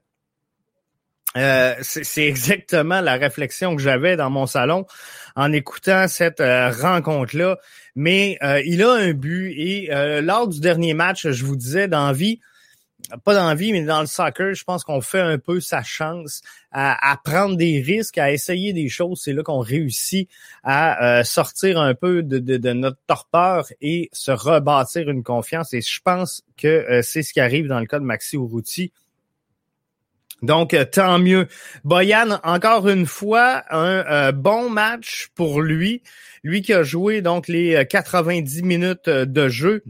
Euh, 1.36 1.74
c'est 1.82 2.28
exactement 2.28 3.02
la 3.02 3.16
réflexion 3.16 3.75
que 3.75 3.82
j'avais 3.82 4.16
dans 4.16 4.30
mon 4.30 4.46
salon 4.46 4.86
en 5.36 5.52
écoutant 5.52 6.08
cette 6.08 6.42
rencontre-là. 6.42 7.58
Mais 7.96 8.38
il 8.66 8.84
a 8.84 8.92
un 8.92 9.13
but 9.13 9.52
et 9.58 9.90
lors 10.22 10.48
du 10.48 10.60
dernier 10.60 10.94
match, 10.94 11.28
je 11.28 11.44
vous 11.46 11.56
disais 11.56 11.88
d'envie, 11.88 12.40
pas 13.17 13.36
d'envie, 13.36 13.72
mais 13.72 13.84
dans 13.84 14.01
le 14.01 14.08
soccer, 14.08 14.53
je 14.53 14.63
pense 14.63 14.84
qu'on 14.84 15.01
fait 15.01 15.20
un 15.20 15.38
peu 15.38 15.60
sa 15.60 15.84
chance 15.84 16.41
à, 16.72 17.20
prendre 17.24 17.55
des 17.55 17.82
risques, 17.82 18.17
à 18.17 18.32
essayer 18.32 18.74
des 18.74 18.89
choses. 18.89 19.22
C'est 19.24 19.34
là 19.34 19.43
qu'on 19.43 19.60
réussit 19.60 20.29
à 20.63 21.20
euh, 21.20 21.24
sortir 21.24 21.79
un 21.79 21.93
peu 21.93 22.24
de, 22.24 22.74
notre 22.74 22.98
torpeur 23.08 23.65
et 23.82 24.10
se 24.12 24.32
rebâtir 24.32 25.10
une 25.10 25.24
confiance. 25.24 25.74
Et 25.74 25.82
je 25.82 26.00
pense 26.03 26.43
que 26.58 26.67
euh, 26.67 27.01
c'est 27.01 27.24
ce 27.24 27.34
qui 27.34 27.39
arrive 27.39 27.67
dans 27.67 27.79
le 27.79 27.86
cas 27.86 28.00
de 28.00 28.05
Maxi 28.05 28.36
Urruti. 28.36 28.91
Donc, 30.41 30.74
euh, 30.74 30.84
tant 30.84 31.20
mieux. 31.20 31.48
Boyan, 31.84 32.39
encore 32.43 32.89
une 32.89 33.05
fois, 33.05 33.63
un 33.70 34.32
bon 34.32 34.70
match 34.70 35.29
pour 35.36 35.62
lui. 35.62 36.01
Lui 36.43 36.62
qui 36.62 36.74
a 36.74 36.84
joué 36.84 37.22
donc 37.22 37.48
les 37.48 37.86
90 37.89 38.63
minutes 38.63 39.08
de 39.10 39.48
jeu. 39.48 39.84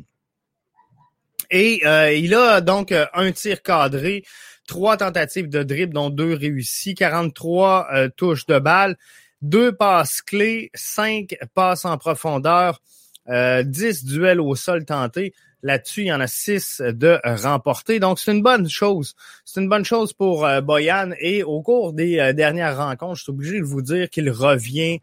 Et 1.51 1.81
euh, 1.85 2.13
il 2.13 2.33
a 2.33 2.61
donc 2.61 2.91
euh, 2.91 3.05
un 3.13 3.31
tir 3.31 3.61
cadré, 3.61 4.23
trois 4.67 4.97
tentatives 4.97 5.49
de 5.49 5.63
dribble, 5.63 5.93
dont 5.93 6.09
deux 6.09 6.33
réussies, 6.33 6.95
43 6.95 7.87
euh, 7.93 8.09
touches 8.15 8.45
de 8.45 8.59
balle, 8.59 8.97
deux 9.41 9.71
passes 9.75 10.21
clés, 10.21 10.71
cinq 10.73 11.35
passes 11.53 11.85
en 11.85 11.97
profondeur, 11.97 12.81
10 13.27 14.05
duels 14.05 14.41
au 14.41 14.55
sol 14.55 14.85
tentés. 14.85 15.33
Là-dessus, 15.65 16.01
il 16.01 16.07
y 16.07 16.13
en 16.13 16.19
a 16.19 16.27
six 16.27 16.81
de 16.81 17.19
remportés. 17.23 18.01
Donc, 18.01 18.19
c'est 18.19 18.33
une 18.33 18.41
bonne 18.41 18.67
chose. 18.67 19.15
C'est 19.45 19.61
une 19.61 19.69
bonne 19.69 19.85
chose 19.85 20.11
pour 20.11 20.45
Boyan. 20.61 21.11
Et 21.21 21.41
au 21.41 21.61
cours 21.61 21.93
des 21.93 22.33
dernières 22.33 22.75
rencontres, 22.75 23.15
je 23.15 23.23
suis 23.23 23.31
obligé 23.31 23.59
de 23.59 23.63
vous 23.63 23.81
dire 23.81 24.09
qu'il 24.09 24.29
revient. 24.29 24.99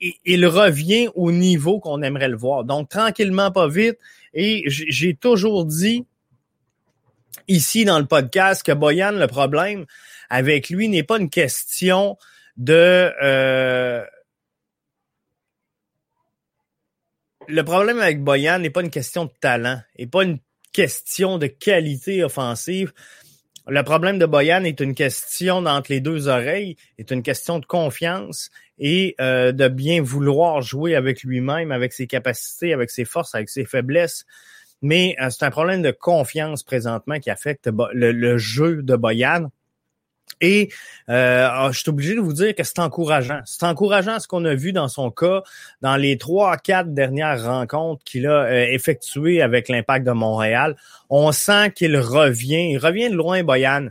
Il 0.00 0.46
revient 0.46 1.08
au 1.14 1.32
niveau 1.32 1.80
qu'on 1.80 2.02
aimerait 2.02 2.28
le 2.28 2.36
voir. 2.36 2.64
Donc, 2.64 2.88
tranquillement, 2.88 3.50
pas 3.50 3.68
vite, 3.68 3.98
et 4.34 4.64
j'ai 4.66 5.14
toujours 5.14 5.64
dit 5.64 6.04
ici 7.48 7.84
dans 7.84 7.98
le 7.98 8.06
podcast 8.06 8.62
que 8.62 8.72
Boyan, 8.72 9.12
le 9.12 9.26
problème 9.26 9.86
avec 10.28 10.68
lui 10.70 10.88
n'est 10.88 11.02
pas 11.02 11.18
une 11.18 11.30
question 11.30 12.18
de... 12.56 13.12
Euh, 13.22 14.04
le 17.48 17.62
problème 17.62 18.00
avec 18.00 18.22
Boyan 18.22 18.58
n'est 18.58 18.70
pas 18.70 18.82
une 18.82 18.90
question 18.90 19.26
de 19.26 19.32
talent, 19.40 19.80
et 19.96 20.06
pas 20.06 20.24
une 20.24 20.38
question 20.72 21.38
de 21.38 21.46
qualité 21.46 22.24
offensive. 22.24 22.92
Le 23.68 23.82
problème 23.82 24.18
de 24.18 24.26
Boyan 24.26 24.62
est 24.62 24.78
une 24.80 24.94
question 24.94 25.60
d'entre 25.60 25.90
les 25.90 26.00
deux 26.00 26.28
oreilles, 26.28 26.76
est 26.98 27.10
une 27.10 27.22
question 27.22 27.58
de 27.58 27.66
confiance 27.66 28.50
et 28.78 29.16
euh, 29.20 29.50
de 29.50 29.66
bien 29.66 30.00
vouloir 30.02 30.62
jouer 30.62 30.94
avec 30.94 31.24
lui-même, 31.24 31.72
avec 31.72 31.92
ses 31.92 32.06
capacités, 32.06 32.72
avec 32.72 32.90
ses 32.90 33.04
forces, 33.04 33.34
avec 33.34 33.48
ses 33.48 33.64
faiblesses. 33.64 34.24
Mais 34.82 35.16
euh, 35.20 35.30
c'est 35.30 35.44
un 35.44 35.50
problème 35.50 35.82
de 35.82 35.90
confiance 35.90 36.62
présentement 36.62 37.18
qui 37.18 37.28
affecte 37.28 37.68
le, 37.92 38.38
jeu 38.38 38.82
de 38.82 38.94
Boyan. 38.94 39.50
Et 40.40 40.70
euh, 41.08 41.48
ah, 41.50 41.70
je 41.72 41.80
suis 41.80 41.88
obligé 41.88 42.14
de 42.14 42.20
vous 42.20 42.34
dire 42.34 42.54
que 42.54 42.62
c'est 42.62 42.78
encourageant. 42.78 43.40
C'est 43.46 43.64
encourageant 43.64 44.20
ce 44.20 44.28
qu'on 44.28 44.44
a 44.44 44.54
vu 44.54 44.72
dans 44.72 44.88
son 44.88 45.10
cas 45.10 45.42
dans 45.80 45.96
les 45.96 46.18
trois, 46.18 46.56
quatre 46.58 46.92
dernières 46.92 47.42
rencontres 47.44 48.04
qu'il 48.04 48.26
a 48.26 48.44
euh, 48.44 48.66
effectuées 48.68 49.40
avec 49.40 49.68
l'Impact 49.68 50.06
de 50.06 50.12
Montréal. 50.12 50.76
On 51.08 51.32
sent 51.32 51.70
qu'il 51.70 51.96
revient. 51.96 52.70
Il 52.72 52.78
revient 52.78 53.08
de 53.08 53.14
loin, 53.14 53.42
Boyan 53.42 53.88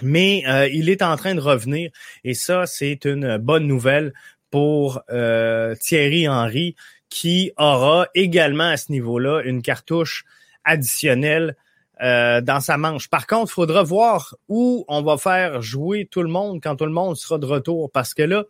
mais 0.00 0.42
euh, 0.48 0.68
il 0.68 0.88
est 0.88 1.02
en 1.02 1.16
train 1.16 1.34
de 1.34 1.40
revenir 1.40 1.90
et 2.24 2.34
ça, 2.34 2.66
c'est 2.66 3.04
une 3.04 3.36
bonne 3.36 3.66
nouvelle 3.66 4.12
pour 4.50 5.02
euh, 5.10 5.74
Thierry 5.76 6.28
Henry 6.28 6.76
qui 7.08 7.52
aura 7.56 8.08
également 8.14 8.68
à 8.68 8.76
ce 8.76 8.90
niveau-là 8.90 9.42
une 9.42 9.62
cartouche 9.62 10.24
additionnelle 10.64 11.56
euh, 12.02 12.40
dans 12.40 12.60
sa 12.60 12.76
manche. 12.76 13.08
Par 13.08 13.26
contre, 13.26 13.50
il 13.52 13.54
faudra 13.54 13.82
voir 13.82 14.36
où 14.48 14.84
on 14.88 15.02
va 15.02 15.16
faire 15.16 15.62
jouer 15.62 16.08
tout 16.10 16.22
le 16.22 16.28
monde 16.28 16.60
quand 16.62 16.76
tout 16.76 16.86
le 16.86 16.92
monde 16.92 17.16
sera 17.16 17.38
de 17.38 17.46
retour 17.46 17.90
parce 17.90 18.14
que 18.14 18.22
là, 18.22 18.44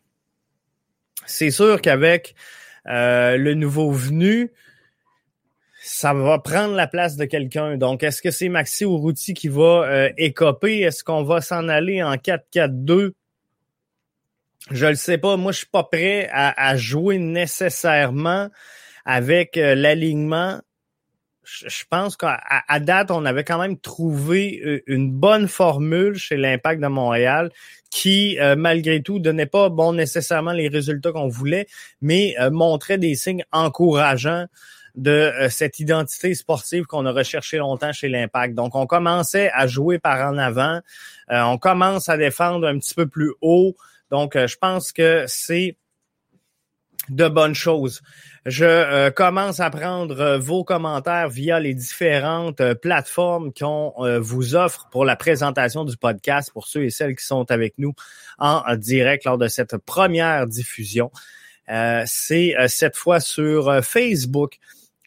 c'est 1.26 1.50
sûr 1.50 1.80
qu'avec 1.80 2.34
le 2.84 3.54
nouveau 3.54 3.92
venu, 3.92 4.50
ça 5.84 6.14
va 6.14 6.38
prendre 6.38 6.74
la 6.76 6.86
place 6.86 7.16
de 7.16 7.24
quelqu'un. 7.24 7.76
Donc, 7.76 8.04
est-ce 8.04 8.22
que 8.22 8.30
c'est 8.30 8.48
Maxi 8.48 8.84
Urruti 8.84 9.34
qui 9.34 9.48
va 9.48 9.84
euh, 9.84 10.10
écoper? 10.16 10.80
Est-ce 10.80 11.02
qu'on 11.02 11.24
va 11.24 11.40
s'en 11.40 11.68
aller 11.68 12.04
en 12.04 12.14
4-4-2? 12.14 13.12
Je 14.70 14.86
le 14.86 14.94
sais 14.94 15.18
pas. 15.18 15.36
Moi, 15.36 15.50
je 15.50 15.58
suis 15.58 15.66
pas 15.66 15.82
prêt 15.82 16.28
à, 16.32 16.76
jouer 16.76 17.18
nécessairement 17.18 18.48
avec 19.04 19.56
euh, 19.56 19.74
l'alignement. 19.74 20.60
Je, 21.44 21.84
pense 21.90 22.16
qu'à 22.16 22.40
date, 22.80 23.10
on 23.10 23.24
avait 23.24 23.44
quand 23.44 23.58
même 23.58 23.78
trouvé 23.78 24.60
euh, 24.64 24.82
une 24.86 25.10
bonne 25.10 25.48
formule 25.48 26.14
chez 26.14 26.36
l'Impact 26.36 26.80
de 26.80 26.86
Montréal 26.86 27.50
qui, 27.90 28.38
malgré 28.56 29.02
tout, 29.02 29.18
donnait 29.18 29.44
pas 29.44 29.68
bon 29.68 29.92
nécessairement 29.92 30.52
les 30.52 30.68
résultats 30.68 31.12
qu'on 31.12 31.28
voulait, 31.28 31.66
mais 32.00 32.34
montrait 32.50 32.96
des 32.96 33.14
signes 33.16 33.44
encourageants 33.52 34.46
de 34.94 35.10
euh, 35.10 35.48
cette 35.48 35.80
identité 35.80 36.34
sportive 36.34 36.84
qu'on 36.84 37.06
a 37.06 37.12
recherché 37.12 37.58
longtemps 37.58 37.92
chez 37.92 38.08
l'Impact. 38.08 38.54
Donc, 38.54 38.74
on 38.74 38.86
commençait 38.86 39.50
à 39.52 39.66
jouer 39.66 39.98
par 39.98 40.32
en 40.32 40.38
avant, 40.38 40.80
euh, 41.30 41.42
on 41.42 41.58
commence 41.58 42.08
à 42.08 42.16
défendre 42.16 42.66
un 42.66 42.78
petit 42.78 42.94
peu 42.94 43.06
plus 43.06 43.32
haut. 43.40 43.74
Donc, 44.10 44.36
euh, 44.36 44.46
je 44.46 44.56
pense 44.58 44.92
que 44.92 45.24
c'est 45.26 45.76
de 47.08 47.28
bonnes 47.28 47.54
choses. 47.54 48.02
Je 48.44 48.64
euh, 48.64 49.10
commence 49.12 49.60
à 49.60 49.70
prendre 49.70 50.20
euh, 50.20 50.38
vos 50.38 50.64
commentaires 50.64 51.28
via 51.28 51.60
les 51.60 51.74
différentes 51.74 52.60
euh, 52.60 52.74
plateformes 52.74 53.52
qu'on 53.52 53.92
vous 54.20 54.56
offre 54.56 54.88
pour 54.90 55.04
la 55.04 55.14
présentation 55.14 55.84
du 55.84 55.96
podcast 55.96 56.50
pour 56.52 56.66
ceux 56.66 56.84
et 56.84 56.90
celles 56.90 57.14
qui 57.14 57.24
sont 57.24 57.50
avec 57.50 57.74
nous 57.78 57.94
en 58.38 58.62
direct 58.76 59.24
lors 59.24 59.38
de 59.38 59.46
cette 59.46 59.76
première 59.76 60.46
diffusion. 60.46 61.12
C'est 61.68 62.54
cette 62.66 62.96
fois 62.96 63.20
sur 63.20 63.84
Facebook. 63.84 64.58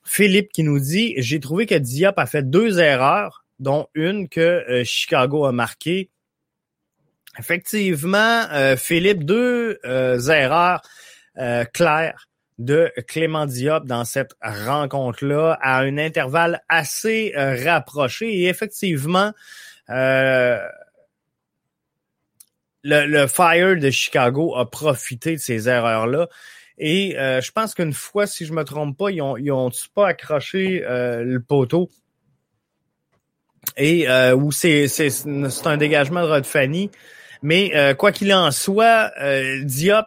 Philippe 0.05 0.51
qui 0.53 0.63
nous 0.63 0.79
dit, 0.79 1.13
j'ai 1.17 1.39
trouvé 1.39 1.65
que 1.65 1.75
Diop 1.75 2.17
a 2.17 2.25
fait 2.25 2.49
deux 2.49 2.79
erreurs, 2.79 3.43
dont 3.59 3.87
une 3.93 4.29
que 4.29 4.83
Chicago 4.85 5.45
a 5.45 5.51
marquée. 5.51 6.09
Effectivement, 7.37 8.43
Philippe, 8.77 9.25
deux 9.25 9.77
erreurs 9.83 10.81
claires 11.73 12.27
de 12.57 12.91
Clément 13.07 13.45
Diop 13.45 13.85
dans 13.85 14.05
cette 14.05 14.35
rencontre-là 14.41 15.57
à 15.61 15.79
un 15.79 15.97
intervalle 15.97 16.61
assez 16.69 17.33
euh, 17.35 17.57
rapproché. 17.65 18.33
Et 18.33 18.47
effectivement, 18.47 19.33
euh, 19.89 20.57
le, 22.83 23.27
Fire 23.27 23.75
de 23.77 23.89
Chicago 23.89 24.55
a 24.55 24.69
profité 24.69 25.33
de 25.33 25.41
ces 25.41 25.67
erreurs-là. 25.67 26.29
Et 26.77 27.17
euh, 27.17 27.41
je 27.41 27.51
pense 27.51 27.73
qu'une 27.73 27.93
fois, 27.93 28.27
si 28.27 28.45
je 28.45 28.53
me 28.53 28.63
trompe 28.63 28.97
pas, 28.97 29.11
ils 29.11 29.21
ont, 29.21 29.37
ils 29.37 29.51
pas 29.93 30.09
accroché 30.09 30.81
le 30.87 31.39
poteau? 31.39 31.89
Et 33.77 34.07
où 34.33 34.51
c'est 34.51 34.87
un 35.65 35.77
dégagement 35.77 36.21
de 36.21 36.27
Rod 36.27 36.45
Fanny. 36.45 36.91
Mais 37.41 37.95
quoi 37.95 38.11
qu'il 38.11 38.33
en 38.33 38.51
soit, 38.51 39.11
Diop 39.63 40.05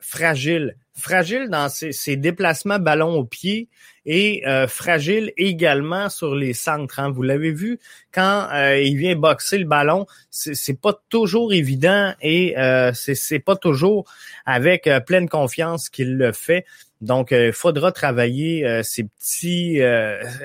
fragile 0.00 0.76
fragile 1.00 1.48
dans 1.48 1.68
ses, 1.68 2.16
déplacements 2.16 2.78
ballon 2.78 3.14
au 3.14 3.24
pied 3.24 3.68
et 4.06 4.46
euh, 4.46 4.68
fragile 4.68 5.32
également 5.36 6.08
sur 6.08 6.34
les 6.34 6.52
centres. 6.52 7.00
Hein. 7.00 7.10
Vous 7.10 7.22
l'avez 7.22 7.52
vu, 7.52 7.80
quand 8.12 8.48
euh, 8.52 8.80
il 8.80 8.96
vient 8.96 9.16
boxer 9.16 9.58
le 9.58 9.64
ballon, 9.64 10.06
c'est 10.30 10.80
pas 10.80 10.98
toujours 11.08 11.52
évident 11.52 12.14
et 12.20 12.56
euh, 12.58 12.92
c'est 12.94 13.40
pas 13.40 13.56
toujours 13.56 14.04
avec 14.46 14.88
pleine 15.06 15.28
confiance 15.28 15.88
qu'il 15.88 16.16
le 16.16 16.32
fait. 16.32 16.64
Donc, 17.00 17.30
il 17.30 17.54
faudra 17.54 17.92
travailler 17.92 18.82
ces 18.82 19.04
petits, 19.04 19.80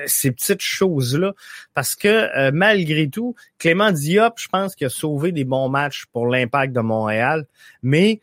ces 0.06 0.30
petites 0.30 0.62
choses-là, 0.62 1.34
parce 1.74 1.94
que 1.94 2.50
malgré 2.50 3.10
tout, 3.10 3.34
Clément 3.58 3.92
Diop, 3.92 4.38
je 4.38 4.48
pense 4.48 4.74
qu'il 4.74 4.86
a 4.86 4.90
sauvé 4.90 5.32
des 5.32 5.44
bons 5.44 5.68
matchs 5.68 6.06
pour 6.14 6.28
l'Impact 6.28 6.72
de 6.72 6.80
Montréal, 6.80 7.44
mais 7.82 8.20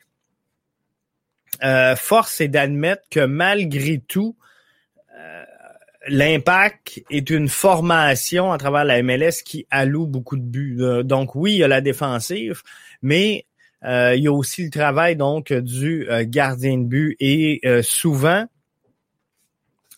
euh, 1.63 1.95
force 1.95 2.41
est 2.41 2.47
d'admettre 2.47 3.03
que 3.09 3.25
malgré 3.25 3.99
tout, 3.99 4.35
euh, 5.17 5.43
l'impact 6.07 7.01
est 7.09 7.29
une 7.29 7.49
formation 7.49 8.51
à 8.51 8.57
travers 8.57 8.85
la 8.85 9.01
MLS 9.01 9.43
qui 9.45 9.65
alloue 9.69 10.07
beaucoup 10.07 10.37
de 10.37 10.43
buts. 10.43 10.77
Euh, 10.79 11.03
donc 11.03 11.35
oui, 11.35 11.53
il 11.53 11.57
y 11.57 11.63
a 11.63 11.67
la 11.67 11.81
défensive, 11.81 12.61
mais 13.01 13.45
il 13.85 14.23
y 14.23 14.27
a 14.27 14.31
aussi 14.31 14.63
le 14.63 14.69
travail 14.69 15.17
donc 15.17 15.51
du 15.51 16.07
gardien 16.27 16.77
de 16.77 16.85
but 16.85 17.17
et 17.19 17.59
souvent 17.81 18.45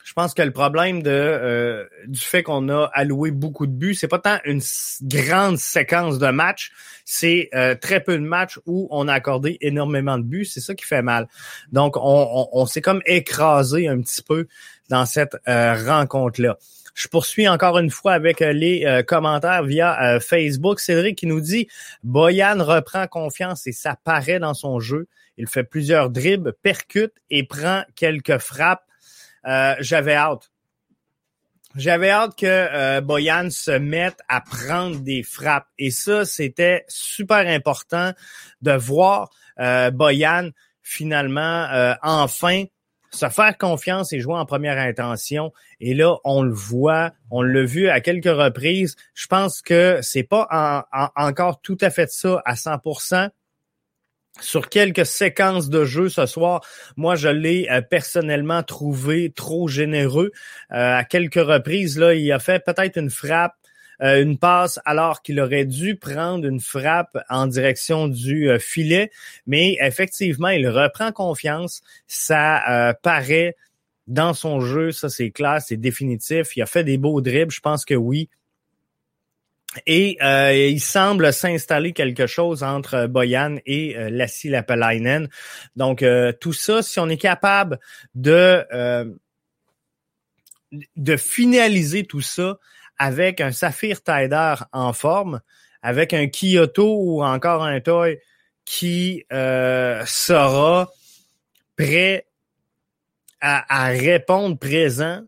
je 0.05 0.13
pense 0.13 0.35
que 0.35 0.43
le 0.43 0.51
problème 0.51 1.01
de 1.01 1.09
euh, 1.09 1.83
du 2.05 2.19
fait 2.19 2.43
qu'on 2.43 2.69
a 2.69 2.91
alloué 2.93 3.31
beaucoup 3.31 3.65
de 3.65 3.71
buts, 3.71 3.95
c'est 3.95 4.07
pas 4.07 4.19
tant 4.19 4.37
une 4.45 4.61
grande 5.01 5.57
séquence 5.57 6.19
de 6.19 6.27
matchs, 6.27 6.71
c'est 7.05 7.49
euh, 7.55 7.73
très 7.73 8.01
peu 8.01 8.13
de 8.13 8.23
matchs 8.23 8.59
où 8.67 8.87
on 8.91 9.07
a 9.07 9.13
accordé 9.13 9.57
énormément 9.61 10.19
de 10.19 10.23
buts. 10.23 10.45
C'est 10.45 10.59
ça 10.59 10.75
qui 10.75 10.85
fait 10.85 11.01
mal. 11.01 11.27
Donc, 11.71 11.97
on, 11.97 12.47
on, 12.51 12.65
s'est 12.67 12.83
comme 12.83 13.01
écrasé 13.07 13.87
un 13.87 13.99
petit 13.99 14.21
peu 14.21 14.45
dans 14.89 15.07
cette 15.07 15.37
euh, 15.47 15.73
rencontre-là. 15.73 16.59
Je 16.93 17.07
poursuis 17.07 17.47
encore 17.47 17.79
une 17.79 17.89
fois 17.89 18.13
avec 18.13 18.39
les 18.41 19.03
commentaires 19.05 19.63
via 19.63 20.19
Facebook. 20.21 20.79
Cédric 20.79 21.17
qui 21.17 21.25
nous 21.25 21.41
dit 21.41 21.67
Boyan 22.03 22.63
reprend 22.63 23.05
confiance 23.07 23.67
et 23.67 23.73
ça 23.73 23.97
paraît 24.01 24.39
dans 24.39 24.53
son 24.53 24.79
jeu. 24.79 25.07
Il 25.37 25.47
fait 25.47 25.65
plusieurs 25.65 26.09
dribbles, 26.09 26.53
percute 26.61 27.11
et 27.29 27.43
prend 27.43 27.83
quelques 27.95 28.37
frappes 28.37 28.84
euh, 29.45 29.75
j'avais 29.79 30.15
hâte. 30.15 30.51
J'avais 31.75 32.09
hâte 32.09 32.37
que 32.37 32.45
euh, 32.45 33.01
Boyan 33.01 33.49
se 33.49 33.71
mette 33.71 34.19
à 34.29 34.39
prendre 34.39 34.99
des 35.01 35.23
frappes. 35.23 35.67
Et 35.77 35.91
ça, 35.91 36.23
c'était 36.23 36.85
super 36.87 37.45
important 37.47 38.13
de 38.61 38.71
voir 38.71 39.29
euh, 39.59 39.91
Boyan 39.91 40.51
finalement 40.81 41.65
euh, 41.73 41.93
enfin 42.01 42.63
se 43.11 43.29
faire 43.29 43.57
confiance 43.57 44.13
et 44.13 44.19
jouer 44.19 44.35
en 44.35 44.45
première 44.45 44.77
intention. 44.77 45.51
Et 45.79 45.93
là, 45.93 46.15
on 46.23 46.43
le 46.43 46.53
voit, 46.53 47.11
on 47.29 47.41
l'a 47.41 47.63
vu 47.63 47.89
à 47.89 47.99
quelques 48.01 48.25
reprises. 48.25 48.95
Je 49.13 49.27
pense 49.27 49.61
que 49.61 49.99
c'est 50.01 50.23
pas 50.23 50.47
encore 51.15 51.61
tout 51.61 51.77
à 51.81 51.89
fait 51.89 52.09
ça 52.09 52.41
à 52.45 52.55
100% 52.55 53.29
sur 54.41 54.69
quelques 54.69 55.05
séquences 55.05 55.69
de 55.69 55.85
jeu 55.85 56.09
ce 56.09 56.25
soir. 56.25 56.61
Moi, 56.97 57.15
je 57.15 57.29
l'ai 57.29 57.67
euh, 57.69 57.81
personnellement 57.81 58.63
trouvé 58.63 59.31
trop 59.31 59.67
généreux. 59.67 60.31
Euh, 60.71 60.97
à 60.97 61.03
quelques 61.03 61.35
reprises, 61.35 61.97
là, 61.97 62.13
il 62.13 62.31
a 62.31 62.39
fait 62.39 62.63
peut-être 62.63 62.97
une 62.97 63.09
frappe, 63.09 63.53
euh, 64.01 64.21
une 64.21 64.37
passe, 64.37 64.79
alors 64.85 65.21
qu'il 65.21 65.39
aurait 65.39 65.65
dû 65.65 65.95
prendre 65.95 66.45
une 66.45 66.59
frappe 66.59 67.17
en 67.29 67.47
direction 67.47 68.07
du 68.07 68.49
filet. 68.59 69.11
Mais 69.47 69.77
effectivement, 69.79 70.49
il 70.49 70.67
reprend 70.67 71.11
confiance. 71.11 71.81
Ça 72.07 72.93
paraît 73.03 73.55
dans 74.07 74.33
son 74.33 74.59
jeu, 74.59 74.91
ça 74.91 75.09
c'est 75.09 75.31
clair, 75.31 75.59
c'est 75.61 75.77
définitif. 75.77 76.55
Il 76.55 76.61
a 76.61 76.65
fait 76.65 76.83
des 76.83 76.97
beaux 76.97 77.21
dribbles, 77.21 77.51
je 77.51 77.61
pense 77.61 77.85
que 77.85 77.95
oui. 77.95 78.29
Et 79.85 80.17
euh, 80.21 80.53
il 80.53 80.79
semble 80.79 81.31
s'installer 81.33 81.93
quelque 81.93 82.27
chose 82.27 82.63
entre 82.63 83.07
Boyan 83.07 83.57
et 83.65 83.97
euh, 83.97 84.09
Lassie 84.09 84.49
Lapalainen. 84.49 85.29
Donc, 85.75 86.01
euh, 86.01 86.31
tout 86.31 86.53
ça, 86.53 86.81
si 86.81 86.99
on 86.99 87.09
est 87.09 87.17
capable 87.17 87.79
de, 88.13 88.65
euh, 88.73 89.05
de 90.95 91.17
finaliser 91.17 92.05
tout 92.05 92.21
ça 92.21 92.57
avec 92.97 93.41
un 93.41 93.51
Saphir 93.51 94.01
Tider 94.01 94.55
en 94.71 94.93
forme, 94.93 95.41
avec 95.81 96.13
un 96.13 96.27
Kyoto 96.27 96.97
ou 96.99 97.23
encore 97.23 97.63
un 97.63 97.79
Toy 97.81 98.19
qui 98.63 99.23
sera 99.29 100.89
prêt 101.75 102.25
à, 103.41 103.85
à 103.85 103.87
répondre 103.89 104.57
présent 104.57 105.21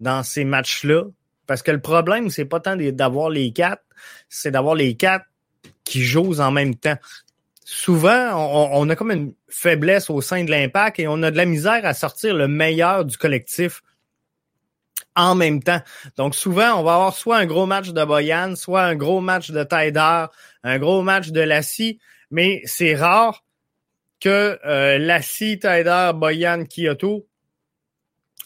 dans 0.00 0.22
ces 0.22 0.44
matchs-là, 0.44 1.04
parce 1.46 1.62
que 1.62 1.70
le 1.70 1.80
problème, 1.80 2.30
c'est 2.30 2.44
pas 2.44 2.60
tant 2.60 2.76
d'avoir 2.76 3.30
les 3.30 3.52
quatre, 3.52 3.82
c'est 4.28 4.50
d'avoir 4.50 4.74
les 4.74 4.96
quatre 4.96 5.26
qui 5.84 6.02
jouent 6.02 6.40
en 6.40 6.50
même 6.50 6.74
temps. 6.74 6.96
Souvent, 7.64 8.34
on, 8.74 8.88
a 8.88 8.96
comme 8.96 9.12
une 9.12 9.34
faiblesse 9.48 10.10
au 10.10 10.20
sein 10.20 10.44
de 10.44 10.50
l'impact 10.50 10.98
et 10.98 11.08
on 11.08 11.22
a 11.22 11.30
de 11.30 11.36
la 11.36 11.44
misère 11.44 11.84
à 11.84 11.94
sortir 11.94 12.34
le 12.34 12.48
meilleur 12.48 13.04
du 13.04 13.16
collectif 13.16 13.82
en 15.14 15.34
même 15.34 15.62
temps. 15.62 15.80
Donc 16.16 16.34
souvent, 16.34 16.74
on 16.78 16.82
va 16.82 16.94
avoir 16.94 17.14
soit 17.14 17.38
un 17.38 17.46
gros 17.46 17.66
match 17.66 17.90
de 17.90 18.04
Boyan, 18.04 18.56
soit 18.56 18.82
un 18.82 18.94
gros 18.94 19.20
match 19.20 19.50
de 19.50 19.62
Taider, 19.62 20.26
un 20.64 20.78
gros 20.78 21.02
match 21.02 21.28
de 21.30 21.40
Lassie, 21.40 21.98
mais 22.30 22.62
c'est 22.64 22.94
rare 22.94 23.44
que 24.20 24.58
euh, 24.64 24.98
Lassie, 24.98 25.58
Taider, 25.58 26.10
Boyan, 26.14 26.64
Kyoto 26.64 27.26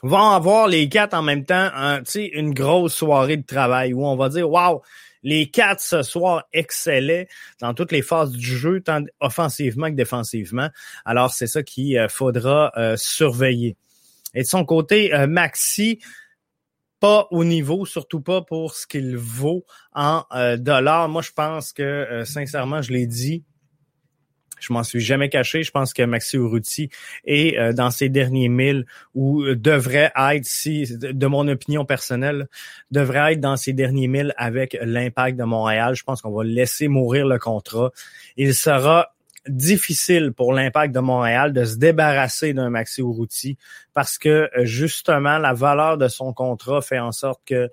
vont 0.06 0.30
avoir 0.30 0.68
les 0.68 0.88
quatre 0.88 1.14
en 1.14 1.22
même 1.22 1.44
temps 1.44 1.70
un, 1.74 2.02
une 2.14 2.54
grosse 2.54 2.94
soirée 2.94 3.36
de 3.36 3.46
travail 3.46 3.92
où 3.92 4.06
on 4.06 4.16
va 4.16 4.28
dire 4.28 4.50
Wow, 4.50 4.82
les 5.26 5.50
quatre 5.50 5.80
ce 5.80 6.02
soir 6.02 6.44
excellaient 6.52 7.28
dans 7.60 7.74
toutes 7.74 7.90
les 7.90 8.02
phases 8.02 8.30
du 8.30 8.56
jeu, 8.56 8.80
tant 8.80 9.02
offensivement 9.20 9.88
que 9.90 9.96
défensivement. 9.96 10.68
Alors, 11.04 11.32
c'est 11.32 11.48
ça 11.48 11.64
qu'il 11.64 11.98
euh, 11.98 12.08
faudra 12.08 12.72
euh, 12.76 12.96
surveiller. 12.96 13.76
Et 14.34 14.42
de 14.42 14.46
son 14.46 14.64
côté, 14.64 15.12
euh, 15.12 15.26
Maxi, 15.26 15.98
pas 17.00 17.26
au 17.32 17.42
niveau, 17.44 17.86
surtout 17.86 18.20
pas 18.20 18.42
pour 18.42 18.74
ce 18.74 18.86
qu'il 18.86 19.16
vaut 19.16 19.64
en 19.94 20.22
dollars. 20.58 21.08
Moi, 21.08 21.22
je 21.22 21.32
pense 21.32 21.72
que, 21.72 22.22
sincèrement, 22.24 22.80
je 22.80 22.92
l'ai 22.92 23.06
dit, 23.06 23.44
je 24.60 24.72
m'en 24.72 24.82
suis 24.82 25.00
jamais 25.00 25.28
caché. 25.28 25.62
Je 25.62 25.70
pense 25.70 25.92
que 25.92 26.02
Maxi 26.02 26.36
Urruti 26.36 26.90
est 27.24 27.58
euh, 27.58 27.72
dans 27.72 27.90
ses 27.90 28.08
derniers 28.08 28.48
milles 28.48 28.86
ou 29.14 29.42
euh, 29.42 29.56
devrait 29.56 30.12
être, 30.16 30.44
si 30.44 30.86
de 30.98 31.26
mon 31.26 31.46
opinion 31.48 31.84
personnelle, 31.84 32.48
devrait 32.90 33.34
être 33.34 33.40
dans 33.40 33.56
ses 33.56 33.72
derniers 33.72 34.08
milles 34.08 34.34
avec 34.36 34.76
l'impact 34.80 35.38
de 35.38 35.44
Montréal. 35.44 35.94
Je 35.94 36.04
pense 36.04 36.22
qu'on 36.22 36.32
va 36.32 36.44
laisser 36.44 36.88
mourir 36.88 37.26
le 37.26 37.38
contrat. 37.38 37.90
Il 38.36 38.54
sera 38.54 39.12
difficile 39.48 40.32
pour 40.32 40.52
l'impact 40.52 40.92
de 40.92 40.98
Montréal 40.98 41.52
de 41.52 41.64
se 41.64 41.76
débarrasser 41.76 42.52
d'un 42.52 42.68
Maxi 42.68 43.00
Urruti 43.00 43.56
parce 43.94 44.18
que 44.18 44.28
euh, 44.28 44.64
justement 44.64 45.38
la 45.38 45.52
valeur 45.52 45.98
de 45.98 46.08
son 46.08 46.32
contrat 46.32 46.82
fait 46.82 46.98
en 46.98 47.12
sorte 47.12 47.40
que 47.46 47.70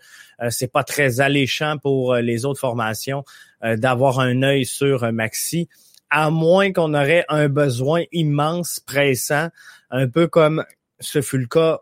c'est 0.50 0.72
pas 0.72 0.84
très 0.84 1.22
alléchant 1.22 1.78
pour 1.78 2.16
les 2.16 2.44
autres 2.44 2.60
formations 2.60 3.24
d'avoir 3.62 4.20
un 4.20 4.42
œil 4.42 4.66
sur 4.66 5.10
Maxi 5.14 5.70
à 6.16 6.30
moins 6.30 6.72
qu'on 6.72 6.94
aurait 6.94 7.26
un 7.28 7.50
besoin 7.50 8.04
immense, 8.12 8.80
pressant, 8.80 9.50
un 9.90 10.08
peu 10.08 10.28
comme 10.28 10.64
ce 11.00 11.22
fut 11.22 11.40
le 11.40 11.48
cas 11.48 11.80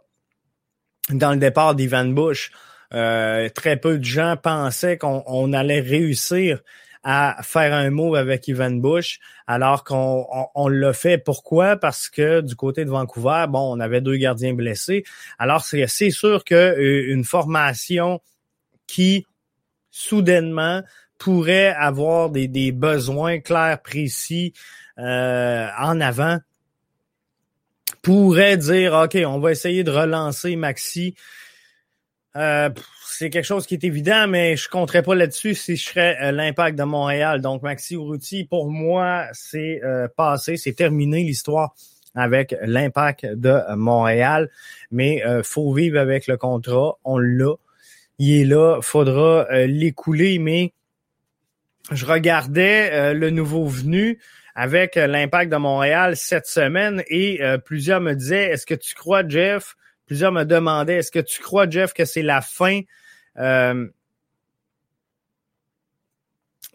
dans 1.10 1.32
le 1.34 1.38
départ 1.38 1.76
d'Ivan 1.76 2.06
Bush. 2.06 2.50
Euh, 2.94 3.50
très 3.50 3.76
peu 3.76 3.98
de 3.98 4.06
gens 4.06 4.38
pensaient 4.41 4.98
qu'on 4.98 5.52
allait 5.52 5.82
réussir 5.82 6.62
à 7.04 7.41
faire 7.44 7.74
un 7.74 7.89
move 7.89 8.15
avec 8.15 8.48
Ivan 8.48 8.72
Bush, 8.72 9.20
alors 9.48 9.84
qu'on 9.84 10.26
on, 10.56 10.67
l'a 10.70 10.94
fait. 10.94 11.17
Pourquoi? 11.17 11.76
Parce 11.76 12.08
que 12.08 12.39
du 12.39 12.56
côté 12.56 12.86
de 12.86 12.89
Vancouver, 12.89 13.48
bon, 13.50 13.76
on 13.76 13.82
avait 13.82 14.00
deux 14.00 14.15
gardiens 14.15 14.54
blessés. 14.54 15.04
Alors, 15.39 15.65
c'est 15.65 16.10
sûr 16.10 16.46
que 16.46 16.56
euh, 16.56 17.24
formation 17.24 18.22
qui, 18.88 19.26
soudainement, 19.89 20.84
pourrait 21.21 21.67
avoir 21.67 22.31
des, 22.31 22.71
besoins 22.71 23.39
clairs, 23.39 23.79
précis 23.79 24.53
euh, 24.97 25.67
en 25.77 26.01
avant, 26.01 26.39
pourrait 28.01 28.57
dire, 28.57 28.93
OK, 28.93 29.15
on 29.23 29.39
va 29.39 29.51
essayer 29.51 29.84
de 29.84 29.91
relancer 29.91 30.55
Maxi. 30.55 31.13
Euh, 32.36 32.71
c'est 33.05 33.29
quelque 33.29 33.45
chose 33.45 33.67
qui 33.67 33.75
est 33.75 33.84
évident, 33.84 34.27
mais 34.27 34.55
je 34.55 34.67
compterais 34.67 35.03
pas 35.03 35.13
là-dessus 35.13 35.53
si 35.53 35.75
je 35.75 35.89
serais 35.89 36.17
euh, 36.23 36.31
l'impact 36.31 36.75
de 36.75 36.86
Montréal. 36.86 37.39
Donc, 37.39 37.62
Maxi 37.62 37.93
Urruti, 37.93 38.45
pour 38.45 38.71
moi, 38.71 39.27
c'est 39.31 39.79
passé, 40.17 40.57
c'est 40.57 40.73
terminé 40.73 41.23
l'histoire 41.23 41.75
avec 42.15 42.55
l'impact 42.63 43.27
de 43.27 43.62
Montréal. 43.75 44.49
Mais 44.89 45.23
euh, 45.23 45.43
faut 45.43 45.71
vivre 45.71 45.99
avec 45.99 46.25
le 46.25 46.38
contrat. 46.38 46.97
On 47.03 47.19
l'a. 47.19 47.53
Il 48.17 48.41
est 48.41 48.45
là. 48.45 48.79
Faudra 48.81 49.45
l'écouler. 49.67 50.39
Mais 50.39 50.73
je 51.89 52.06
regardais 52.06 53.13
le 53.13 53.30
nouveau 53.30 53.65
venu 53.65 54.20
avec 54.54 54.96
l'impact 54.96 55.52
de 55.52 55.58
Montréal 55.58 56.15
cette 56.15 56.46
semaine 56.46 57.04
et 57.08 57.41
plusieurs 57.65 58.02
me 58.02 58.13
disaient, 58.13 58.52
est-ce 58.52 58.65
que 58.65 58.76
tu 58.76 58.94
crois, 58.94 59.28
Jeff, 59.28 59.76
Plusieurs 60.12 60.34
me 60.34 60.44
demandaient, 60.44 60.98
est-ce 60.98 61.10
que 61.10 61.20
tu 61.20 61.41
crois, 61.41 61.70
Jeff, 61.70 61.94
que 61.94 62.04
c'est 62.04 62.22
la 62.22 62.41
fin? 62.41 62.82
Euh, 63.38 63.88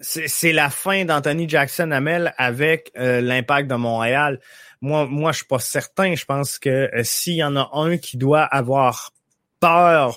c'est 0.01 0.53
la 0.55 0.71
fin 0.71 1.05
d'Anthony 1.05 1.47
Jackson 1.47 1.91
Hamel 1.91 2.33
avec 2.39 2.93
euh, 2.97 3.21
l'impact 3.21 3.69
de 3.69 3.75
Montréal. 3.75 4.41
Moi, 4.81 5.05
moi, 5.05 5.33
je 5.33 5.37
suis 5.37 5.47
pas 5.47 5.59
certain. 5.59 6.15
Je 6.15 6.25
pense 6.25 6.59
que 6.59 6.89
euh, 6.95 7.03
s'il 7.03 7.35
y 7.35 7.45
en 7.45 7.57
a 7.57 7.69
un 7.75 7.99
qui 7.99 8.17
doit 8.17 8.43
avoir 8.43 9.13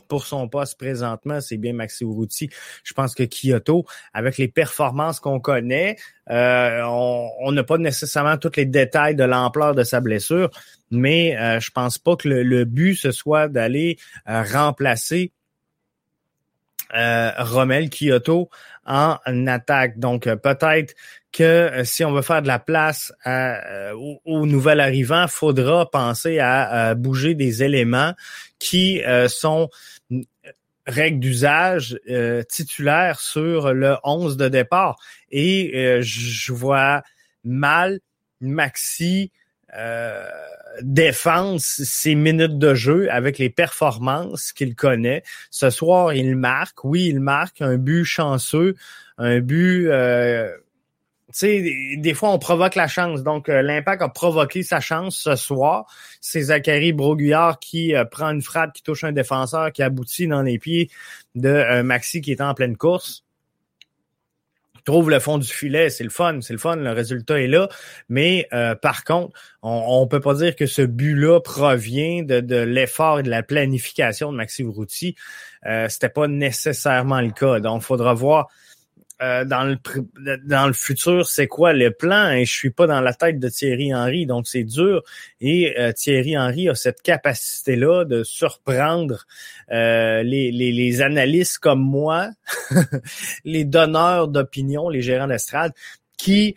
pour 0.07 0.25
son 0.25 0.47
poste 0.47 0.77
présentement, 0.77 1.41
c'est 1.41 1.57
bien 1.57 1.73
Maxi 1.73 2.03
Urruti. 2.03 2.49
Je 2.83 2.93
pense 2.93 3.15
que 3.15 3.23
Kyoto, 3.23 3.85
avec 4.13 4.37
les 4.37 4.47
performances 4.47 5.19
qu'on 5.19 5.39
connaît, 5.39 5.97
on 6.27 7.51
n'a 7.51 7.63
pas 7.63 7.77
nécessairement 7.77 8.37
tous 8.37 8.55
les 8.55 8.65
détails 8.65 9.15
de 9.15 9.23
l'ampleur 9.23 9.75
de 9.75 9.83
sa 9.83 9.99
blessure, 9.99 10.49
mais 10.91 11.37
euh, 11.37 11.59
je 11.59 11.71
pense 11.71 11.97
pas 11.97 12.15
que 12.15 12.27
le, 12.27 12.65
but 12.65 12.95
ce 12.95 13.11
soit 13.11 13.47
d'aller 13.47 13.97
euh, 14.27 14.43
remplacer 14.43 15.31
euh, 16.95 17.31
Rommel 17.37 17.89
Kyoto 17.89 18.49
en 18.85 19.17
attaque. 19.47 19.99
Donc 19.99 20.23
peut-être 20.23 20.95
que 21.31 21.83
si 21.83 22.03
on 22.03 22.11
veut 22.11 22.21
faire 22.21 22.41
de 22.41 22.47
la 22.47 22.59
place 22.59 23.13
au, 23.25 24.19
au, 24.25 24.45
nouvel 24.47 24.79
arrivant, 24.79 25.27
faudra 25.27 25.89
penser 25.89 26.39
à, 26.39 26.95
bouger 26.95 27.35
des 27.35 27.61
éléments 27.61 28.13
qui 28.57 29.01
sont 29.27 29.69
règles 30.87 31.19
d'usage 31.19 31.99
titulaires 32.49 33.19
sur 33.19 33.73
le 33.73 33.95
11 34.03 34.37
de 34.37 34.49
départ. 34.49 34.97
Et 35.29 35.99
je 36.01 36.51
vois 36.51 37.03
mal 37.43 37.99
Maxi 38.41 39.31
euh, 39.75 40.25
défense 40.81 41.81
ses 41.83 42.15
minutes 42.15 42.57
de 42.57 42.73
jeu 42.73 43.11
avec 43.11 43.37
les 43.37 43.49
performances 43.49 44.51
qu'il 44.51 44.75
connaît. 44.75 45.23
Ce 45.51 45.69
soir, 45.69 46.13
il 46.13 46.35
marque. 46.35 46.83
Oui, 46.83 47.05
il 47.07 47.19
marque 47.19 47.61
un 47.61 47.77
but 47.77 48.03
chanceux, 48.03 48.75
un 49.17 49.39
but... 49.39 49.87
Euh, 49.87 50.51
tu 51.31 51.39
sais, 51.41 51.97
des 51.97 52.15
fois, 52.15 52.31
on 52.31 52.39
provoque 52.39 52.73
la 52.73 52.87
chance. 52.87 53.21
Donc, 53.21 53.49
euh, 53.49 53.61
l'Impact 53.61 54.01
a 54.01 54.09
provoqué 54.09 54.63
sa 54.63 54.79
chance 54.79 55.15
ce 55.15 55.35
soir. 55.35 55.85
C'est 56.21 56.41
Zachary 56.41 56.91
Broguillard 56.91 57.59
qui 57.59 57.93
euh, 57.93 58.03
prend 58.03 58.31
une 58.31 58.41
frappe 58.41 58.73
qui 58.73 58.81
touche 58.81 59.03
un 59.03 59.11
défenseur 59.11 59.71
qui 59.71 59.83
aboutit 59.83 60.25
dans 60.25 60.41
les 60.41 60.57
pieds 60.57 60.89
de 61.35 61.83
Maxi 61.83 62.21
qui 62.21 62.31
est 62.31 62.41
en 62.41 62.55
pleine 62.55 62.77
course 62.77 63.23
trouve 64.89 65.09
le 65.09 65.19
fond 65.19 65.37
du 65.37 65.47
filet, 65.47 65.89
c'est 65.89 66.03
le 66.03 66.09
fun, 66.09 66.39
c'est 66.41 66.53
le 66.53 66.59
fun, 66.59 66.75
le 66.75 66.91
résultat 66.91 67.39
est 67.39 67.47
là. 67.47 67.69
Mais 68.09 68.47
euh, 68.53 68.75
par 68.75 69.03
contre, 69.03 69.39
on, 69.61 70.01
ne 70.03 70.07
peut 70.07 70.19
pas 70.19 70.33
dire 70.33 70.55
que 70.55 70.65
ce 70.65 70.81
but-là 70.81 71.39
provient 71.41 72.23
de, 72.23 72.55
l'effort 72.55 73.19
et 73.19 73.23
de 73.23 73.29
la 73.29 73.43
planification 73.43 74.31
de 74.31 74.37
Maxime 74.37 74.69
Routy. 74.69 75.15
Euh, 75.65 75.87
C'était 75.89 76.09
pas 76.09 76.27
nécessairement 76.27 77.21
le 77.21 77.31
cas. 77.31 77.59
Donc, 77.59 77.81
il 77.81 77.85
faudra 77.85 78.13
voir 78.13 78.47
euh, 79.21 79.43
dans 79.43 79.63
le 79.63 79.77
dans 80.45 80.67
le 80.67 80.73
futur, 80.73 81.27
c'est 81.27 81.47
quoi 81.47 81.73
le 81.73 81.91
plan? 81.91 82.31
Et 82.31 82.45
je 82.45 82.53
suis 82.53 82.69
pas 82.69 82.87
dans 82.87 83.01
la 83.01 83.13
tête 83.13 83.37
de 83.37 83.49
Thierry 83.49 83.93
Henry, 83.93 84.25
donc 84.25 84.47
c'est 84.47 84.63
dur. 84.63 85.03
Et 85.41 85.77
euh, 85.77 85.91
Thierry 85.91 86.37
Henry 86.37 86.69
a 86.69 86.75
cette 86.75 87.01
capacité-là 87.01 88.05
de 88.05 88.23
surprendre 88.23 89.25
euh, 89.71 90.23
les, 90.23 90.51
les, 90.51 90.71
les, 90.71 91.01
analystes 91.01 91.57
comme 91.59 91.81
moi, 91.81 92.29
les 93.43 93.65
donneurs 93.65 94.29
d'opinion, 94.29 94.87
les 94.87 95.01
gérants 95.01 95.27
d'estrade, 95.27 95.73
qui 96.17 96.55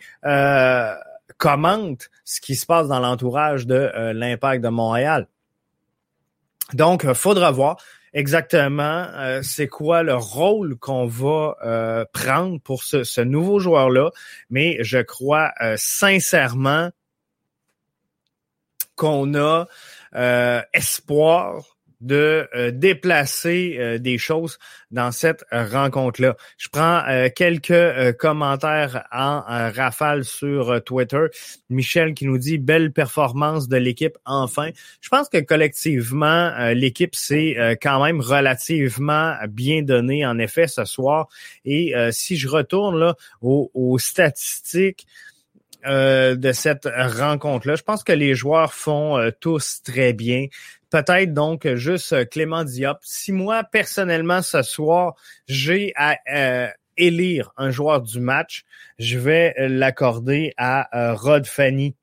commentent 1.37 2.09
ce 2.23 2.39
qui 2.39 2.55
se 2.55 2.65
passe 2.65 2.87
dans 2.87 2.99
l'entourage 2.99 3.67
de 3.67 3.91
l'impact 4.13 4.63
de 4.63 4.69
Montréal. 4.69 5.27
Donc, 6.73 7.11
faudra 7.13 7.51
voir 7.51 7.77
exactement. 8.13 9.07
Euh, 9.15 9.41
c'est 9.43 9.67
quoi 9.67 10.03
le 10.03 10.15
rôle 10.15 10.77
qu'on 10.77 11.05
va 11.07 11.57
euh, 11.63 12.05
prendre 12.13 12.59
pour 12.61 12.83
ce, 12.83 13.21
nouveau 13.21 13.59
joueur-là, 13.59 14.11
mais 14.49 14.77
je 14.81 14.99
crois 14.99 15.51
euh, 15.61 15.75
sincèrement 15.77 16.89
qu'on 18.95 19.33
a 19.35 19.65
espoir 20.73 21.72
de 22.03 22.47
euh, 22.53 22.71
déplacer 22.71 23.77
euh, 23.79 23.97
des 23.97 24.17
choses 24.17 24.59
dans 24.91 25.11
cette 25.11 25.43
rencontre-là. 25.51 26.35
Je 26.57 26.67
prends 26.69 27.01
euh, 27.07 27.29
quelques 27.33 28.17
commentaires 28.17 29.07
en 29.11 29.41
rafale 29.41 30.25
sur 30.25 30.83
Twitter. 30.83 31.25
Michel 31.69 32.13
qui 32.13 32.25
nous 32.25 32.37
dit 32.37 32.57
belle 32.57 32.91
performance 32.91 33.67
de 33.67 33.77
l'équipe 33.77 34.17
enfin. 34.25 34.69
Je 35.01 35.09
pense 35.09 35.29
que 35.29 35.39
collectivement 35.39 36.71
l'équipe 36.73 37.15
s'est 37.15 37.77
quand 37.81 38.03
même 38.03 38.19
relativement 38.19 39.35
bien 39.49 39.81
donné 39.81 40.25
en 40.25 40.37
effet 40.37 40.67
ce 40.67 40.85
soir. 40.85 41.27
Et 41.65 41.93
si 42.11 42.37
je 42.37 42.47
retourne 42.47 42.99
là 42.99 43.15
aux, 43.41 43.71
aux 43.73 43.97
statistiques. 43.97 45.07
De 45.85 46.51
cette 46.53 46.87
rencontre-là. 46.95 47.75
Je 47.75 47.83
pense 47.83 48.03
que 48.03 48.13
les 48.13 48.35
joueurs 48.35 48.73
font 48.73 49.31
tous 49.39 49.81
très 49.83 50.13
bien 50.13 50.47
peut-être 50.93 51.33
donc 51.33 51.67
juste 51.73 52.13
euh, 52.13 52.23
Clément 52.23 52.63
Diop. 52.63 52.99
Si 53.01 53.31
moi, 53.31 53.63
personnellement, 53.63 54.43
ce 54.43 54.61
soir, 54.61 55.15
j'ai 55.47 55.91
à 55.95 56.17
euh, 56.31 56.67
élire 56.97 57.51
un 57.57 57.71
joueur 57.71 58.01
du 58.01 58.19
match, 58.19 58.63
je 58.99 59.17
vais 59.17 59.55
l'accorder 59.57 60.53
à 60.55 60.95
euh, 60.95 61.15
Rod 61.15 61.47
Fanny. 61.47 61.95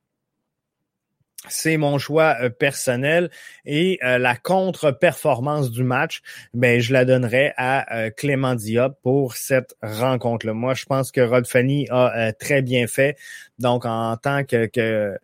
C'est 1.48 1.79
mon 1.79 1.96
choix 1.98 2.37
personnel 2.50 3.31
et 3.64 3.98
la 4.03 4.37
contre-performance 4.37 5.70
du 5.70 5.83
match, 5.85 6.20
ben 6.53 6.81
je 6.81 6.92
la 6.92 7.07
donnerai 7.07 7.55
à 7.57 8.11
Clément 8.11 8.55
Diop 8.55 8.98
pour 9.03 9.37
cette 9.37 9.74
rencontre-là. 9.83 10.53
Moi, 10.53 10.74
je 10.74 10.85
pense 10.85 11.11
que 11.11 11.22
Rod 11.22 11.46
Fanny 11.46 11.87
a 11.90 12.33
très 12.35 12.61
bien 12.61 12.87
fait. 12.87 13.16
Donc, 13.59 13.87
en 13.87 14.18
tant 14.18 14.44
que, 14.44 14.66
que 14.66 15.18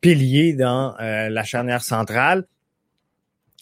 pilier 0.00 0.54
dans 0.54 0.96
la 0.98 1.44
charnière 1.44 1.82
centrale, 1.82 2.44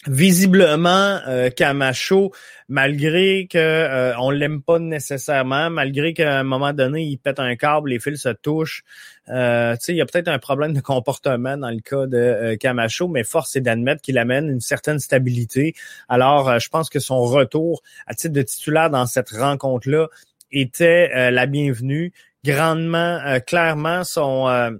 visiblement 0.05 1.19
euh, 1.27 1.49
Camacho, 1.49 2.31
malgré 2.69 3.47
que 3.47 3.57
euh, 3.57 4.17
on 4.19 4.29
l'aime 4.29 4.61
pas 4.61 4.79
nécessairement, 4.79 5.69
malgré 5.69 6.13
qu'à 6.13 6.39
un 6.39 6.43
moment 6.43 6.73
donné 6.73 7.03
il 7.03 7.17
pète 7.17 7.39
un 7.39 7.55
câble, 7.55 7.89
les 7.89 7.99
fils 7.99 8.21
se 8.21 8.29
touchent, 8.29 8.83
euh, 9.29 9.75
il 9.87 9.95
y 9.95 10.01
a 10.01 10.05
peut-être 10.05 10.27
un 10.27 10.39
problème 10.39 10.73
de 10.73 10.81
comportement 10.81 11.57
dans 11.57 11.71
le 11.71 11.79
cas 11.79 12.05
de 12.05 12.17
euh, 12.17 12.55
Camacho, 12.57 13.07
mais 13.07 13.23
force 13.23 13.55
est 13.55 13.61
d'admettre 13.61 14.01
qu'il 14.01 14.17
amène 14.17 14.49
une 14.49 14.61
certaine 14.61 14.99
stabilité. 14.99 15.73
Alors, 16.07 16.59
je 16.59 16.69
pense 16.69 16.89
que 16.89 16.99
son 16.99 17.21
retour 17.21 17.81
à 18.05 18.13
titre 18.13 18.33
de 18.33 18.41
titulaire 18.43 18.89
dans 18.89 19.05
cette 19.05 19.31
rencontre-là 19.31 20.07
était 20.51 21.31
la 21.31 21.45
bienvenue. 21.45 22.13
Grandement, 22.45 23.19
clairement, 23.45 24.05
son 24.05 24.79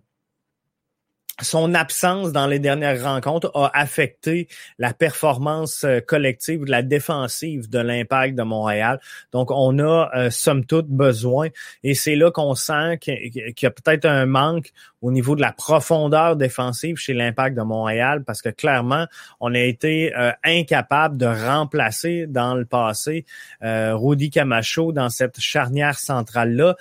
son 1.42 1.74
absence 1.74 2.32
dans 2.32 2.48
les 2.48 2.60
dernières 2.60 3.04
rencontres 3.04 3.52
a 3.54 3.70
affecté 3.74 4.48
la 4.80 4.94
performance 4.94 5.84
euh, 5.84 6.00
collective 6.00 6.66
de 6.66 6.72
la 6.72 6.82
défensive 6.82 7.70
de 7.70 7.80
l'impact 7.80 8.36
de 8.36 8.44
Montréal. 8.44 9.00
Donc, 9.32 9.52
on 9.52 9.78
a 9.80 10.10
euh, 10.16 10.30
somme 10.30 10.66
toute 10.66 10.88
besoin 10.88 11.50
et 11.84 11.94
c'est 11.94 12.16
là 12.16 12.32
qu'on 12.32 12.56
sent 12.56 12.98
qu'il 13.00 13.32
y 13.36 13.66
a 13.66 13.72
peut-être 13.72 14.06
un 14.06 14.26
manque 14.26 14.72
au 15.02 15.12
niveau 15.12 15.36
de 15.36 15.42
la 15.42 15.52
profondeur 15.52 16.36
défensive 16.36 16.98
chez 16.98 17.14
l'impact 17.14 17.56
de 17.56 17.62
Montréal 17.62 18.24
parce 18.26 18.42
que 18.42 18.50
clairement, 18.50 19.06
on 19.40 19.54
a 19.54 19.60
été 19.60 20.16
euh, 20.18 20.32
incapable 20.44 21.18
de 21.18 21.28
remplacer 21.28 22.26
dans 22.28 22.56
le 22.56 22.66
passé 22.66 23.26
Rudy 23.62 24.30
Camacho 24.30 24.92
dans 24.92 25.10
cette 25.10 25.40
charnière 25.40 26.00
centrale-là. 26.00 26.76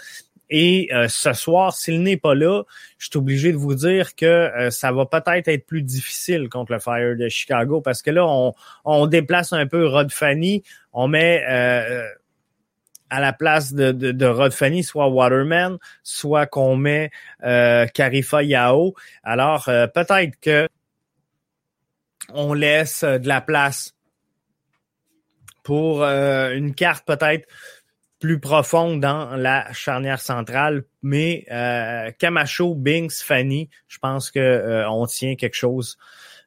Et 0.49 0.89
euh, 0.93 1.09
ce 1.09 1.33
soir, 1.33 1.75
s'il 1.75 2.03
n'est 2.03 2.17
pas 2.17 2.35
là, 2.35 2.63
je 2.99 3.07
suis 3.07 3.19
obligé 3.19 3.53
de 3.53 3.57
vous 3.57 3.75
dire 3.75 4.15
que 4.15 4.27
euh, 4.27 4.71
ça 4.71 4.93
va 4.93 5.07
peut-être 5.07 5.49
être 5.49 5.67
plus 5.67 5.83
difficile 5.83 6.49
contre 6.49 6.73
le 6.73 6.79
Fire 6.79 7.17
de 7.17 7.29
Chicago 7.29 7.81
parce 7.81 8.03
que 8.03 8.11
là, 8.11 8.27
on, 8.85 9.07
déplace 9.07 9.53
un 9.53 9.67
peu 9.67 9.87
Rod 9.87 10.13
Fanny, 10.13 10.63
on 10.93 11.09
met 11.09 11.45
euh, 11.49 12.07
à 13.11 13.21
la 13.21 13.33
place 13.33 13.75
de, 13.75 14.27
Rod 14.27 14.53
Fanny 14.53 14.85
soit 14.85 15.09
Waterman, 15.09 15.79
soit 16.03 16.47
qu'on 16.47 16.77
met 16.77 17.11
Karifa 17.41 18.43
Yao. 18.43 18.95
Alors 19.23 19.65
peut-être 19.65 20.39
que 20.41 20.69
on 22.33 22.53
laisse 22.53 23.05
de 23.05 23.29
la 23.29 23.41
place 23.41 23.95
pour 25.63 26.05
une 26.05 26.75
carte 26.75 27.07
peut-être 27.07 27.47
plus 28.19 28.41
profonde 28.41 29.01
dans 29.01 29.37
la 29.37 29.73
charnière 29.73 30.21
centrale. 30.21 30.85
Mais 31.03 31.45
euh, 31.51 32.11
Camacho, 32.19 32.75
Binks, 32.75 33.23
Fanny, 33.23 33.69
je 33.89 33.99
pense 33.99 34.31
que 34.31 34.39
euh, 34.39 34.91
on 34.91 35.07
tient 35.07 35.37
quelque 35.37 35.55
chose 35.55 35.99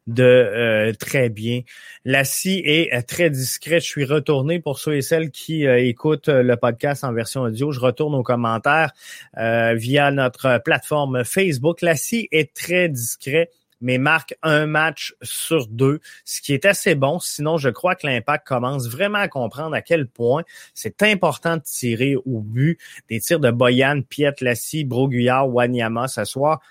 de 0.08 0.24
euh, 0.24 0.94
très 0.94 1.30
bien. 1.30 1.62
La 2.04 2.24
scie 2.24 2.64
est 2.66 2.94
euh, 2.94 3.02
très 3.08 3.30
discrète. 3.30 3.84
Je 3.84 3.88
suis 3.88 4.06
retourné 4.06 4.60
pour 4.60 4.80
ceux 4.80 4.96
et 4.96 5.02
celles 5.02 5.30
qui 5.30 5.66
écoutent 5.66 6.30
le 6.30 6.56
podcast 6.56 7.04
en 7.04 7.14
version 7.14 7.42
audio. 7.42 7.72
Je 7.72 7.80
retourne 7.80 8.16
aux 8.16 8.24
commentaires 8.24 8.92
via 9.38 10.12
notre 10.12 10.62
plateforme 10.64 11.24
Facebook. 11.24 11.82
La 11.82 11.96
scie 11.96 12.28
est 12.32 12.54
très 12.56 12.90
discret 12.90 13.52
mais 13.82 13.98
marque 13.98 14.36
un 14.44 14.66
match 14.66 15.16
sur 15.22 15.68
deux, 15.68 16.00
ce 16.26 16.42
qui 16.42 16.54
est 16.54 16.66
assez 16.66 16.96
bon. 16.96 17.20
Sinon, 17.20 17.58
je 17.58 17.70
crois 17.70 17.96
que 17.96 18.08
l'impact 18.08 18.48
commence 18.48 18.88
vraiment 18.88 19.20
à 19.20 19.28
comprendre 19.28 19.76
à 19.76 19.82
quel 19.82 20.08
point 20.08 20.44
c'est 20.74 21.04
important 21.04 21.58
de 21.58 21.64
tirer 21.64 22.16
au 22.16 22.40
but. 22.42 22.80
Des 23.10 23.20
tirs 23.20 23.40
de 23.40 23.52
Boyan, 23.52 24.02
Piet, 24.02 24.36
Lassie, 24.42 24.86
Broguillard, 24.86 25.50
Wanyama 25.50 26.08
ce 26.08 26.26
soir. 26.26 26.62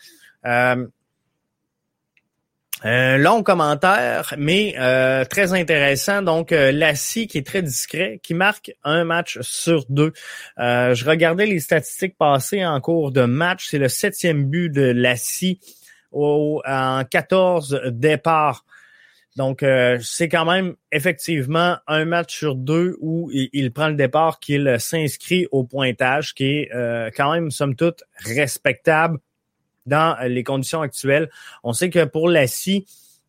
Euh, 0.46 0.86
un 2.82 3.18
long 3.18 3.42
commentaire, 3.42 4.34
mais 4.38 4.74
euh, 4.78 5.24
très 5.24 5.52
intéressant. 5.52 6.22
Donc, 6.22 6.52
euh, 6.52 6.70
Lassie 6.70 7.26
qui 7.26 7.38
est 7.38 7.46
très 7.46 7.62
discret, 7.62 8.20
qui 8.22 8.34
marque 8.34 8.72
un 8.84 9.04
match 9.04 9.38
sur 9.40 9.84
deux. 9.88 10.12
Euh, 10.58 10.94
je 10.94 11.04
regardais 11.04 11.46
les 11.46 11.58
statistiques 11.60 12.16
passées 12.16 12.64
en 12.64 12.80
cours 12.80 13.10
de 13.10 13.22
match. 13.22 13.66
C'est 13.68 13.78
le 13.78 13.88
septième 13.88 14.44
but 14.44 14.70
de 14.70 14.82
Lassie 14.82 15.58
au, 16.10 16.62
en 16.66 17.04
14 17.04 17.80
départs. 17.86 18.64
Donc, 19.36 19.62
euh, 19.62 19.98
c'est 20.02 20.28
quand 20.28 20.44
même 20.44 20.74
effectivement 20.90 21.76
un 21.86 22.04
match 22.04 22.36
sur 22.36 22.56
deux 22.56 22.96
où 23.00 23.30
il, 23.32 23.72
prend 23.72 23.88
le 23.88 23.94
départ, 23.94 24.40
qu'il 24.40 24.76
s'inscrit 24.80 25.46
au 25.52 25.62
pointage, 25.62 26.34
qui 26.34 26.44
est 26.44 26.74
euh, 26.74 27.10
quand 27.16 27.32
même, 27.32 27.52
somme 27.52 27.76
toute, 27.76 28.02
respectable 28.16 29.18
dans 29.86 30.16
les 30.26 30.42
conditions 30.42 30.82
actuelles. 30.82 31.30
On 31.62 31.72
sait 31.72 31.88
que 31.88 32.04
pour 32.04 32.28
la 32.28 32.48
scie, 32.48 32.84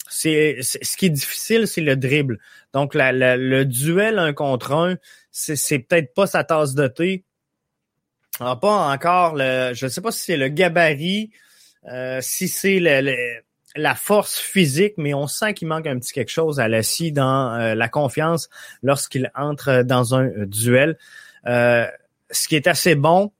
c'est 0.10 0.58
ce 0.62 0.98
qui 0.98 1.06
est 1.06 1.12
difficile, 1.12 1.68
c'est 1.68 1.82
le 1.82 1.96
dribble. 1.96 2.40
Donc, 2.74 2.94
le 2.96 3.64
duel 3.66 4.18
un 4.18 4.34
contre 4.34 4.72
un, 4.72 4.96
c'est 5.32 5.80
peut-être 5.80 6.14
pas 6.16 6.26
sa 6.26 6.44
tasse 6.44 6.74
de 6.74 6.88
thé. 6.88 7.24
Alors, 8.40 8.60
pas 8.60 8.92
encore 8.92 9.36
le. 9.36 9.74
Je 9.74 9.86
ne 9.86 9.90
sais 9.90 10.02
pas 10.02 10.12
si 10.12 10.22
c'est 10.22 10.38
le 10.38 10.48
gabarit 10.48 11.30
euh, 11.88 12.20
si 12.22 12.48
c'est 12.48 12.80
la 13.76 13.96
force 13.96 14.38
physique, 14.38 14.94
mais 14.98 15.14
on 15.14 15.28
sent 15.28 15.54
qu'il 15.54 15.68
manque 15.68 15.88
un 15.88 15.98
petit 16.00 16.12
quelque 16.12 16.32
chose 16.32 16.60
à 16.60 16.68
la 16.68 16.84
scie 16.84 17.12
dans 17.12 17.54
euh, 17.54 17.76
la 17.76 17.88
confiance 17.88 18.50
lorsqu'il 18.84 19.32
entre 19.36 19.84
dans 19.84 20.16
un 20.16 20.26
euh, 20.26 20.46
duel. 20.46 20.98
ce 21.46 22.48
qui 22.48 22.56
est 22.56 22.68
assez 22.68 22.96
bon, 22.96 23.32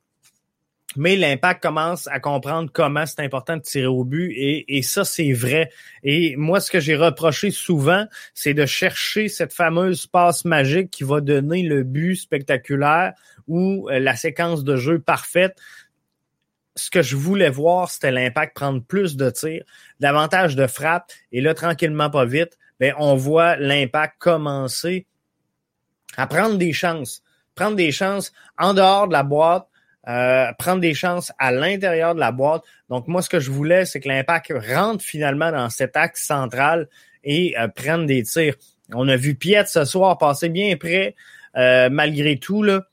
mais 0.96 1.16
l'impact 1.16 1.62
commence 1.62 2.08
à 2.08 2.20
comprendre 2.20 2.72
comment 2.74 3.06
c'est 3.06 3.20
important 3.20 3.58
de 3.58 3.62
tirer 3.62 3.86
au 3.86 4.04
but 4.04 4.34
et 4.36 4.82
ça 4.82 5.04
c'est 5.04 5.34
vrai. 5.34 5.70
Et 6.04 6.36
moi 6.36 6.60
ce 6.60 6.72
que 6.72 6.80
j'ai 6.80 6.96
reproché 6.96 7.52
souvent, 7.52 8.06
c'est 8.34 8.56
de 8.56 8.66
chercher 8.66 9.28
cette 9.28 9.54
fameuse 9.54 10.08
passe 10.08 10.46
magique 10.46 10.90
qui 10.90 11.04
va 11.04 11.22
donner 11.22 11.62
le 11.62 11.84
but 11.84 12.16
spectaculaire 12.16 13.14
ou 13.48 13.88
la 13.92 14.16
séquence 14.16 14.64
de 14.64 14.78
jeu 14.78 15.00
parfaite 15.00 15.56
ce 16.80 16.90
que 16.90 17.02
je 17.02 17.16
voulais 17.16 17.50
voir, 17.50 17.90
c'était 17.90 18.12
l'impact 18.12 18.56
prendre 18.56 18.82
plus 18.82 19.18
de 19.18 19.30
tirs, 19.30 19.64
davantage 20.00 20.56
de 20.56 20.68
frappes. 20.68 21.12
Et 21.32 21.42
là, 21.42 21.54
tranquillement, 21.54 22.10
pas 22.10 22.26
vite, 22.26 22.58
ben, 22.80 22.94
on 22.98 23.16
voit 23.16 23.58
l'impact 23.58 24.16
commencer 24.20 25.06
à 26.18 26.28
prendre 26.28 26.58
des 26.58 26.74
chances. 26.74 27.22
Prendre 27.56 27.76
des 27.76 27.92
chances 27.92 28.32
en 28.58 28.74
dehors 28.74 29.08
de 29.08 29.14
la 29.14 29.24
boîte, 29.24 29.68
euh, 30.08 30.52
prendre 30.58 30.80
des 30.80 30.94
chances 30.94 31.32
à 31.38 31.52
l'intérieur 31.52 32.16
de 32.16 32.20
la 32.20 32.32
boîte. 32.32 32.64
Donc, 32.90 33.08
moi, 33.08 33.22
ce 33.22 33.30
que 33.30 33.40
je 33.40 33.52
voulais, 33.52 33.86
c'est 33.86 34.00
que 34.00 34.08
l'impact 34.08 34.54
rentre 34.70 35.04
finalement 35.04 35.52
dans 35.52 35.70
cet 35.70 35.98
axe 35.98 36.26
central 36.26 36.88
et 37.24 37.56
euh, 37.60 37.68
prenne 37.68 38.06
des 38.06 38.24
tirs. 38.24 38.56
On 38.94 39.08
a 39.08 39.18
vu 39.18 39.36
Piet 39.36 39.66
ce 39.66 39.84
soir 39.86 40.18
passer 40.18 40.50
bien 40.50 40.78
près, 40.78 41.16
euh, 41.58 41.90
malgré 41.92 42.40
tout, 42.40 42.64
là, 42.64 42.86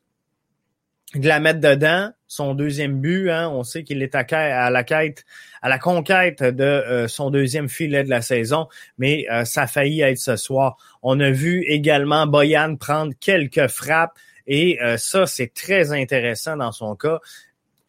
de 1.21 1.29
la 1.29 1.41
mettre 1.41 1.61
dedans 1.61 2.11
son 2.27 2.55
deuxième 2.55 3.01
but. 3.01 3.31
Hein, 3.31 3.49
on 3.49 3.65
sait 3.65 3.85
qu'il 3.85 4.03
est 4.03 4.15
à, 4.15 4.71
la 4.71 4.85
quête, 4.85 5.25
à 5.63 5.69
la 5.69 5.79
conquête 5.79 6.43
de 6.43 6.65
euh, 6.65 7.09
son 7.09 7.31
deuxième 7.31 7.69
filet 7.69 8.05
de 8.05 8.11
la 8.11 8.23
saison, 8.23 8.69
mais 8.99 9.27
euh, 9.31 9.45
ça 9.45 9.63
a 9.63 9.67
failli 9.67 10.01
être 10.01 10.19
ce 10.19 10.37
soir. 10.37 10.77
On 11.03 11.21
a 11.21 11.31
vu 11.31 11.63
également 11.67 12.27
Boyan 12.27 12.77
prendre 12.77 13.13
quelques 13.21 13.69
frappes 13.69 14.17
et 14.47 14.81
euh, 14.83 14.97
ça, 14.97 15.27
c'est 15.27 15.53
très 15.53 15.93
intéressant 15.93 16.57
dans 16.57 16.73
son 16.73 16.97
cas. 16.97 17.19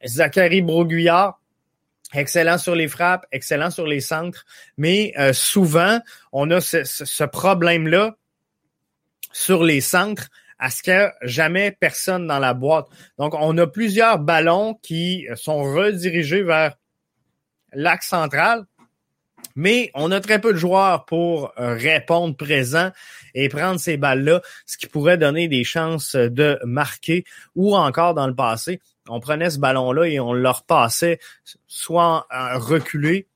Zachary 0.05 0.61
Broguillard, 0.61 1.39
excellent 2.13 2.57
sur 2.57 2.75
les 2.75 2.87
frappes, 2.87 3.25
excellent 3.31 3.71
sur 3.71 3.87
les 3.87 3.99
centres, 3.99 4.45
mais 4.77 5.13
souvent, 5.33 5.99
on 6.31 6.51
a 6.51 6.61
ce 6.61 7.23
problème-là 7.23 8.15
sur 9.31 9.63
les 9.63 9.81
centres 9.81 10.29
à 10.59 10.69
ce 10.69 10.81
qu'il 10.83 11.13
jamais 11.21 11.71
personne 11.71 12.27
dans 12.27 12.39
la 12.39 12.53
boîte. 12.53 12.87
Donc, 13.17 13.33
on 13.35 13.57
a 13.57 13.67
plusieurs 13.67 14.19
ballons 14.19 14.75
qui 14.81 15.27
sont 15.35 15.63
redirigés 15.63 16.43
vers 16.43 16.75
l'axe 17.73 18.07
central, 18.07 18.65
mais 19.55 19.91
on 19.93 20.11
a 20.11 20.19
très 20.19 20.39
peu 20.39 20.53
de 20.53 20.57
joueurs 20.57 21.05
pour 21.05 21.51
euh, 21.59 21.75
répondre 21.75 22.35
présent 22.35 22.91
et 23.33 23.49
prendre 23.49 23.79
ces 23.79 23.97
balles-là, 23.97 24.41
ce 24.65 24.77
qui 24.77 24.87
pourrait 24.87 25.17
donner 25.17 25.47
des 25.47 25.63
chances 25.63 26.15
de 26.15 26.59
marquer 26.63 27.23
ou 27.55 27.75
encore 27.75 28.13
dans 28.13 28.27
le 28.27 28.35
passé, 28.35 28.79
on 29.09 29.19
prenait 29.19 29.49
ce 29.49 29.59
ballon-là 29.59 30.07
et 30.07 30.19
on 30.19 30.33
le 30.33 30.49
repassait 30.49 31.19
soit 31.67 32.27
reculé 32.55 33.27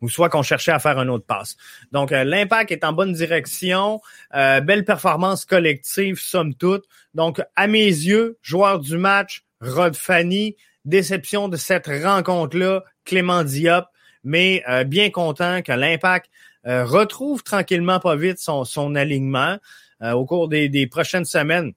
ou 0.00 0.08
soit 0.08 0.28
qu'on 0.28 0.42
cherchait 0.42 0.72
à 0.72 0.78
faire 0.78 0.98
un 0.98 1.08
autre 1.08 1.26
passe. 1.26 1.56
Donc, 1.92 2.12
euh, 2.12 2.24
l'impact 2.24 2.70
est 2.72 2.84
en 2.84 2.92
bonne 2.92 3.12
direction. 3.12 4.00
Euh, 4.34 4.60
belle 4.60 4.84
performance 4.84 5.44
collective, 5.44 6.18
somme 6.18 6.54
toute. 6.54 6.84
Donc, 7.14 7.42
à 7.56 7.66
mes 7.66 7.86
yeux, 7.86 8.38
joueur 8.42 8.80
du 8.80 8.96
match, 8.96 9.44
Rod 9.60 9.96
Fanny. 9.96 10.56
Déception 10.84 11.48
de 11.48 11.56
cette 11.56 11.88
rencontre-là, 11.88 12.84
Clément 13.04 13.42
Diop. 13.42 13.86
Mais 14.22 14.62
euh, 14.68 14.84
bien 14.84 15.10
content 15.10 15.62
que 15.62 15.72
l'impact 15.72 16.30
retrouve 16.68 17.44
tranquillement 17.44 18.00
pas 18.00 18.16
vite 18.16 18.38
son, 18.40 18.94
alignement 18.96 19.56
au 20.02 20.26
cours 20.26 20.48
des, 20.48 20.68
des 20.68 20.88
prochaines 20.88 21.24
semaines. 21.24 21.74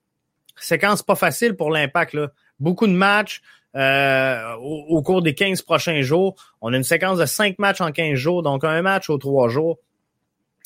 Séquence 0.59 1.03
pas 1.03 1.13
facile 1.13 1.55
pour 1.55 1.69
l'impact. 1.69 2.17
Beaucoup 2.59 2.87
de 2.87 2.93
matchs, 2.93 3.41
euh, 3.75 4.53
au, 4.55 5.01
cours 5.03 5.21
des 5.21 5.35
15 5.35 5.61
prochains 5.61 6.01
jours. 6.01 6.35
On 6.61 6.73
a 6.73 6.77
une 6.77 6.83
séquence 6.83 7.19
de 7.19 7.25
5 7.25 7.59
matchs 7.59 7.81
en 7.81 7.91
15 7.91 8.15
jours, 8.15 8.41
donc 8.41 8.63
un 8.63 8.81
match 8.81 9.09
aux 9.09 9.17
3 9.17 9.49
jours. 9.49 9.77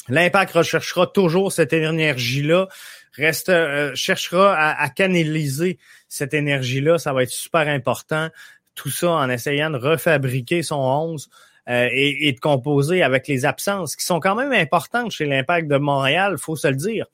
L'impact 0.09 0.53
recherchera 0.53 1.07
toujours 1.07 1.51
cette 1.51 1.73
énergie-là, 1.73 2.67
reste 3.13 3.49
euh, 3.49 3.93
cherchera 3.95 4.53
à, 4.55 4.89
canaliser 4.89 5.79
cette 6.07 6.33
énergie-là. 6.33 6.97
Ça 6.97 7.13
va 7.13 7.23
être 7.23 7.29
super 7.29 7.67
important. 7.67 8.29
Tout 8.75 8.89
ça 8.89 9.11
en 9.11 9.29
essayant 9.29 9.69
de 9.69 9.77
refabriquer 9.77 10.63
son 10.63 10.79
11 10.79 11.29
euh, 11.69 11.87
et, 11.91 12.27
et, 12.27 12.31
de 12.33 12.39
composer 12.39 13.03
avec 13.03 13.27
les 13.27 13.45
absences 13.45 13.95
qui 13.95 14.05
sont 14.05 14.19
quand 14.19 14.35
même 14.35 14.51
importantes 14.51 15.11
chez 15.11 15.25
l'Impact 15.25 15.67
de 15.67 15.77
Montréal, 15.77 16.37
faut 16.37 16.55
se 16.55 16.67
le 16.67 16.75
dire. 16.75 17.05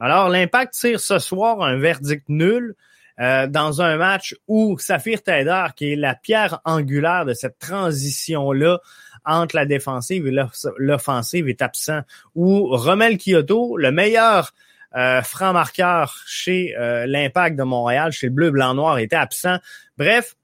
Alors, 0.00 0.28
l'Impact 0.28 0.74
tire 0.74 1.00
ce 1.00 1.18
soir 1.18 1.60
un 1.62 1.76
verdict 1.76 2.28
nul. 2.28 2.74
Euh, 3.20 3.46
dans 3.48 3.82
un 3.82 3.96
match 3.96 4.36
où 4.46 4.78
Saphir 4.78 5.22
Taider, 5.22 5.66
qui 5.74 5.92
est 5.92 5.96
la 5.96 6.14
pierre 6.14 6.60
angulaire 6.64 7.24
de 7.24 7.34
cette 7.34 7.58
transition-là 7.58 8.78
entre 9.24 9.56
la 9.56 9.66
défensive 9.66 10.26
et 10.26 10.34
l'offensive 10.78 11.48
est 11.48 11.62
absent. 11.62 12.00
Ou 12.34 12.68
Romel 12.76 13.18
Kyoto, 13.18 13.76
le 13.76 13.90
meilleur 13.90 14.52
euh, 14.96 15.20
franc 15.22 15.52
marqueur 15.52 16.16
chez 16.26 16.74
euh, 16.78 17.06
l'Impact 17.06 17.56
de 17.56 17.62
Montréal, 17.62 18.10
chez 18.10 18.28
le 18.28 18.32
Bleu, 18.32 18.50
Blanc, 18.50 18.74
Noir, 18.74 18.98
était 18.98 19.16
absent. 19.16 19.58
Bref, 19.98 20.34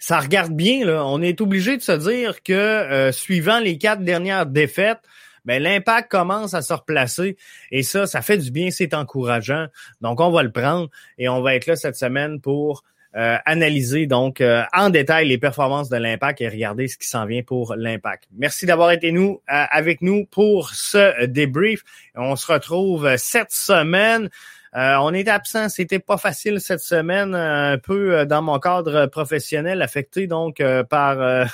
ça 0.00 0.18
regarde 0.18 0.52
bien. 0.52 0.84
Là. 0.84 1.04
On 1.06 1.22
est 1.22 1.40
obligé 1.40 1.76
de 1.76 1.82
se 1.82 1.92
dire 1.92 2.42
que 2.42 2.52
euh, 2.52 3.12
suivant 3.12 3.60
les 3.60 3.78
quatre 3.78 4.02
dernières 4.02 4.46
défaites, 4.46 5.00
ben, 5.46 5.62
l'impact 5.62 6.10
commence 6.10 6.52
à 6.52 6.60
se 6.60 6.74
replacer 6.74 7.36
et 7.70 7.82
ça, 7.82 8.06
ça 8.06 8.20
fait 8.20 8.38
du 8.38 8.50
bien, 8.50 8.70
c'est 8.70 8.92
encourageant. 8.92 9.66
Donc, 10.00 10.20
on 10.20 10.30
va 10.30 10.42
le 10.42 10.52
prendre 10.52 10.90
et 11.16 11.28
on 11.28 11.40
va 11.40 11.54
être 11.54 11.66
là 11.66 11.76
cette 11.76 11.96
semaine 11.96 12.40
pour 12.40 12.84
euh, 13.16 13.38
analyser 13.46 14.06
donc 14.06 14.42
euh, 14.42 14.62
en 14.74 14.90
détail 14.90 15.28
les 15.28 15.38
performances 15.38 15.88
de 15.88 15.96
l'impact 15.96 16.42
et 16.42 16.50
regarder 16.50 16.86
ce 16.86 16.98
qui 16.98 17.08
s'en 17.08 17.24
vient 17.24 17.42
pour 17.42 17.74
l'impact. 17.74 18.24
Merci 18.36 18.66
d'avoir 18.66 18.90
été 18.90 19.10
nous 19.10 19.40
euh, 19.50 19.64
avec 19.70 20.02
nous 20.02 20.26
pour 20.26 20.68
ce 20.68 21.24
débrief. 21.24 21.82
On 22.14 22.36
se 22.36 22.52
retrouve 22.52 23.16
cette 23.16 23.52
semaine. 23.52 24.28
on 24.74 25.14
est 25.14 25.28
absent, 25.28 25.70
c'était 25.70 25.98
pas 25.98 26.18
facile 26.18 26.60
cette 26.60 26.80
semaine, 26.80 27.34
un 27.34 27.78
peu 27.78 28.26
dans 28.26 28.42
mon 28.42 28.58
cadre 28.58 29.06
professionnel 29.06 29.80
affecté 29.80 30.26
donc 30.26 30.62
par 30.90 31.46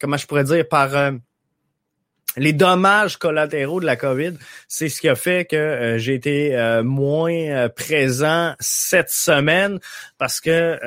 comment 0.00 0.16
je 0.16 0.26
pourrais 0.26 0.44
dire 0.44 0.66
par 0.66 1.12
les 2.38 2.52
dommages 2.52 3.16
collatéraux 3.16 3.80
de 3.80 3.86
la 3.86 3.96
COVID, 3.96 4.34
c'est 4.68 4.88
ce 4.88 5.00
qui 5.00 5.08
a 5.08 5.14
fait 5.14 5.44
que 5.44 5.56
euh, 5.56 5.98
j'ai 5.98 6.14
été 6.14 6.56
euh, 6.56 6.82
moins 6.82 7.32
euh, 7.32 7.68
présent 7.68 8.54
cette 8.60 9.10
semaine 9.10 9.78
parce 10.18 10.40
que 10.40 10.78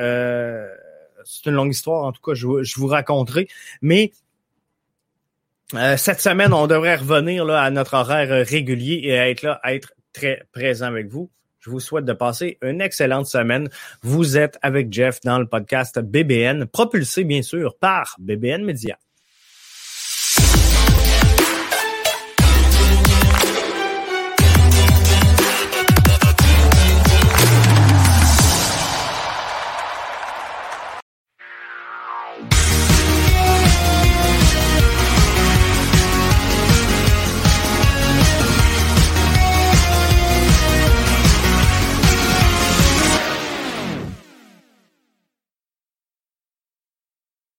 c'est 1.24 1.46
une 1.46 1.54
longue 1.54 1.70
histoire, 1.70 2.04
en 2.04 2.12
tout 2.12 2.20
cas, 2.20 2.34
je, 2.34 2.46
vous 2.46 2.86
raconterai. 2.86 3.48
Mais 3.80 4.12
cette 5.96 6.20
semaine, 6.20 6.52
on 6.52 6.66
devrait 6.66 6.96
revenir 6.96 7.44
là, 7.44 7.62
à 7.62 7.70
notre 7.70 7.94
horaire 7.94 8.44
régulier 8.46 9.00
et 9.04 9.10
être 9.12 9.42
là, 9.42 9.60
être 9.64 9.94
très 10.12 10.42
présent 10.52 10.86
avec 10.86 11.08
vous. 11.08 11.30
Je 11.60 11.70
vous 11.70 11.78
souhaite 11.78 12.04
de 12.04 12.12
passer 12.12 12.58
une 12.60 12.80
excellente 12.80 13.26
semaine. 13.26 13.68
Vous 14.02 14.36
êtes 14.36 14.58
avec 14.62 14.92
Jeff 14.92 15.20
dans 15.20 15.38
le 15.38 15.46
podcast 15.46 16.00
BBN, 16.00 16.66
propulsé 16.66 17.22
bien 17.22 17.42
sûr 17.42 17.76
par 17.78 18.16
BBN 18.18 18.64
Media. 18.64 18.98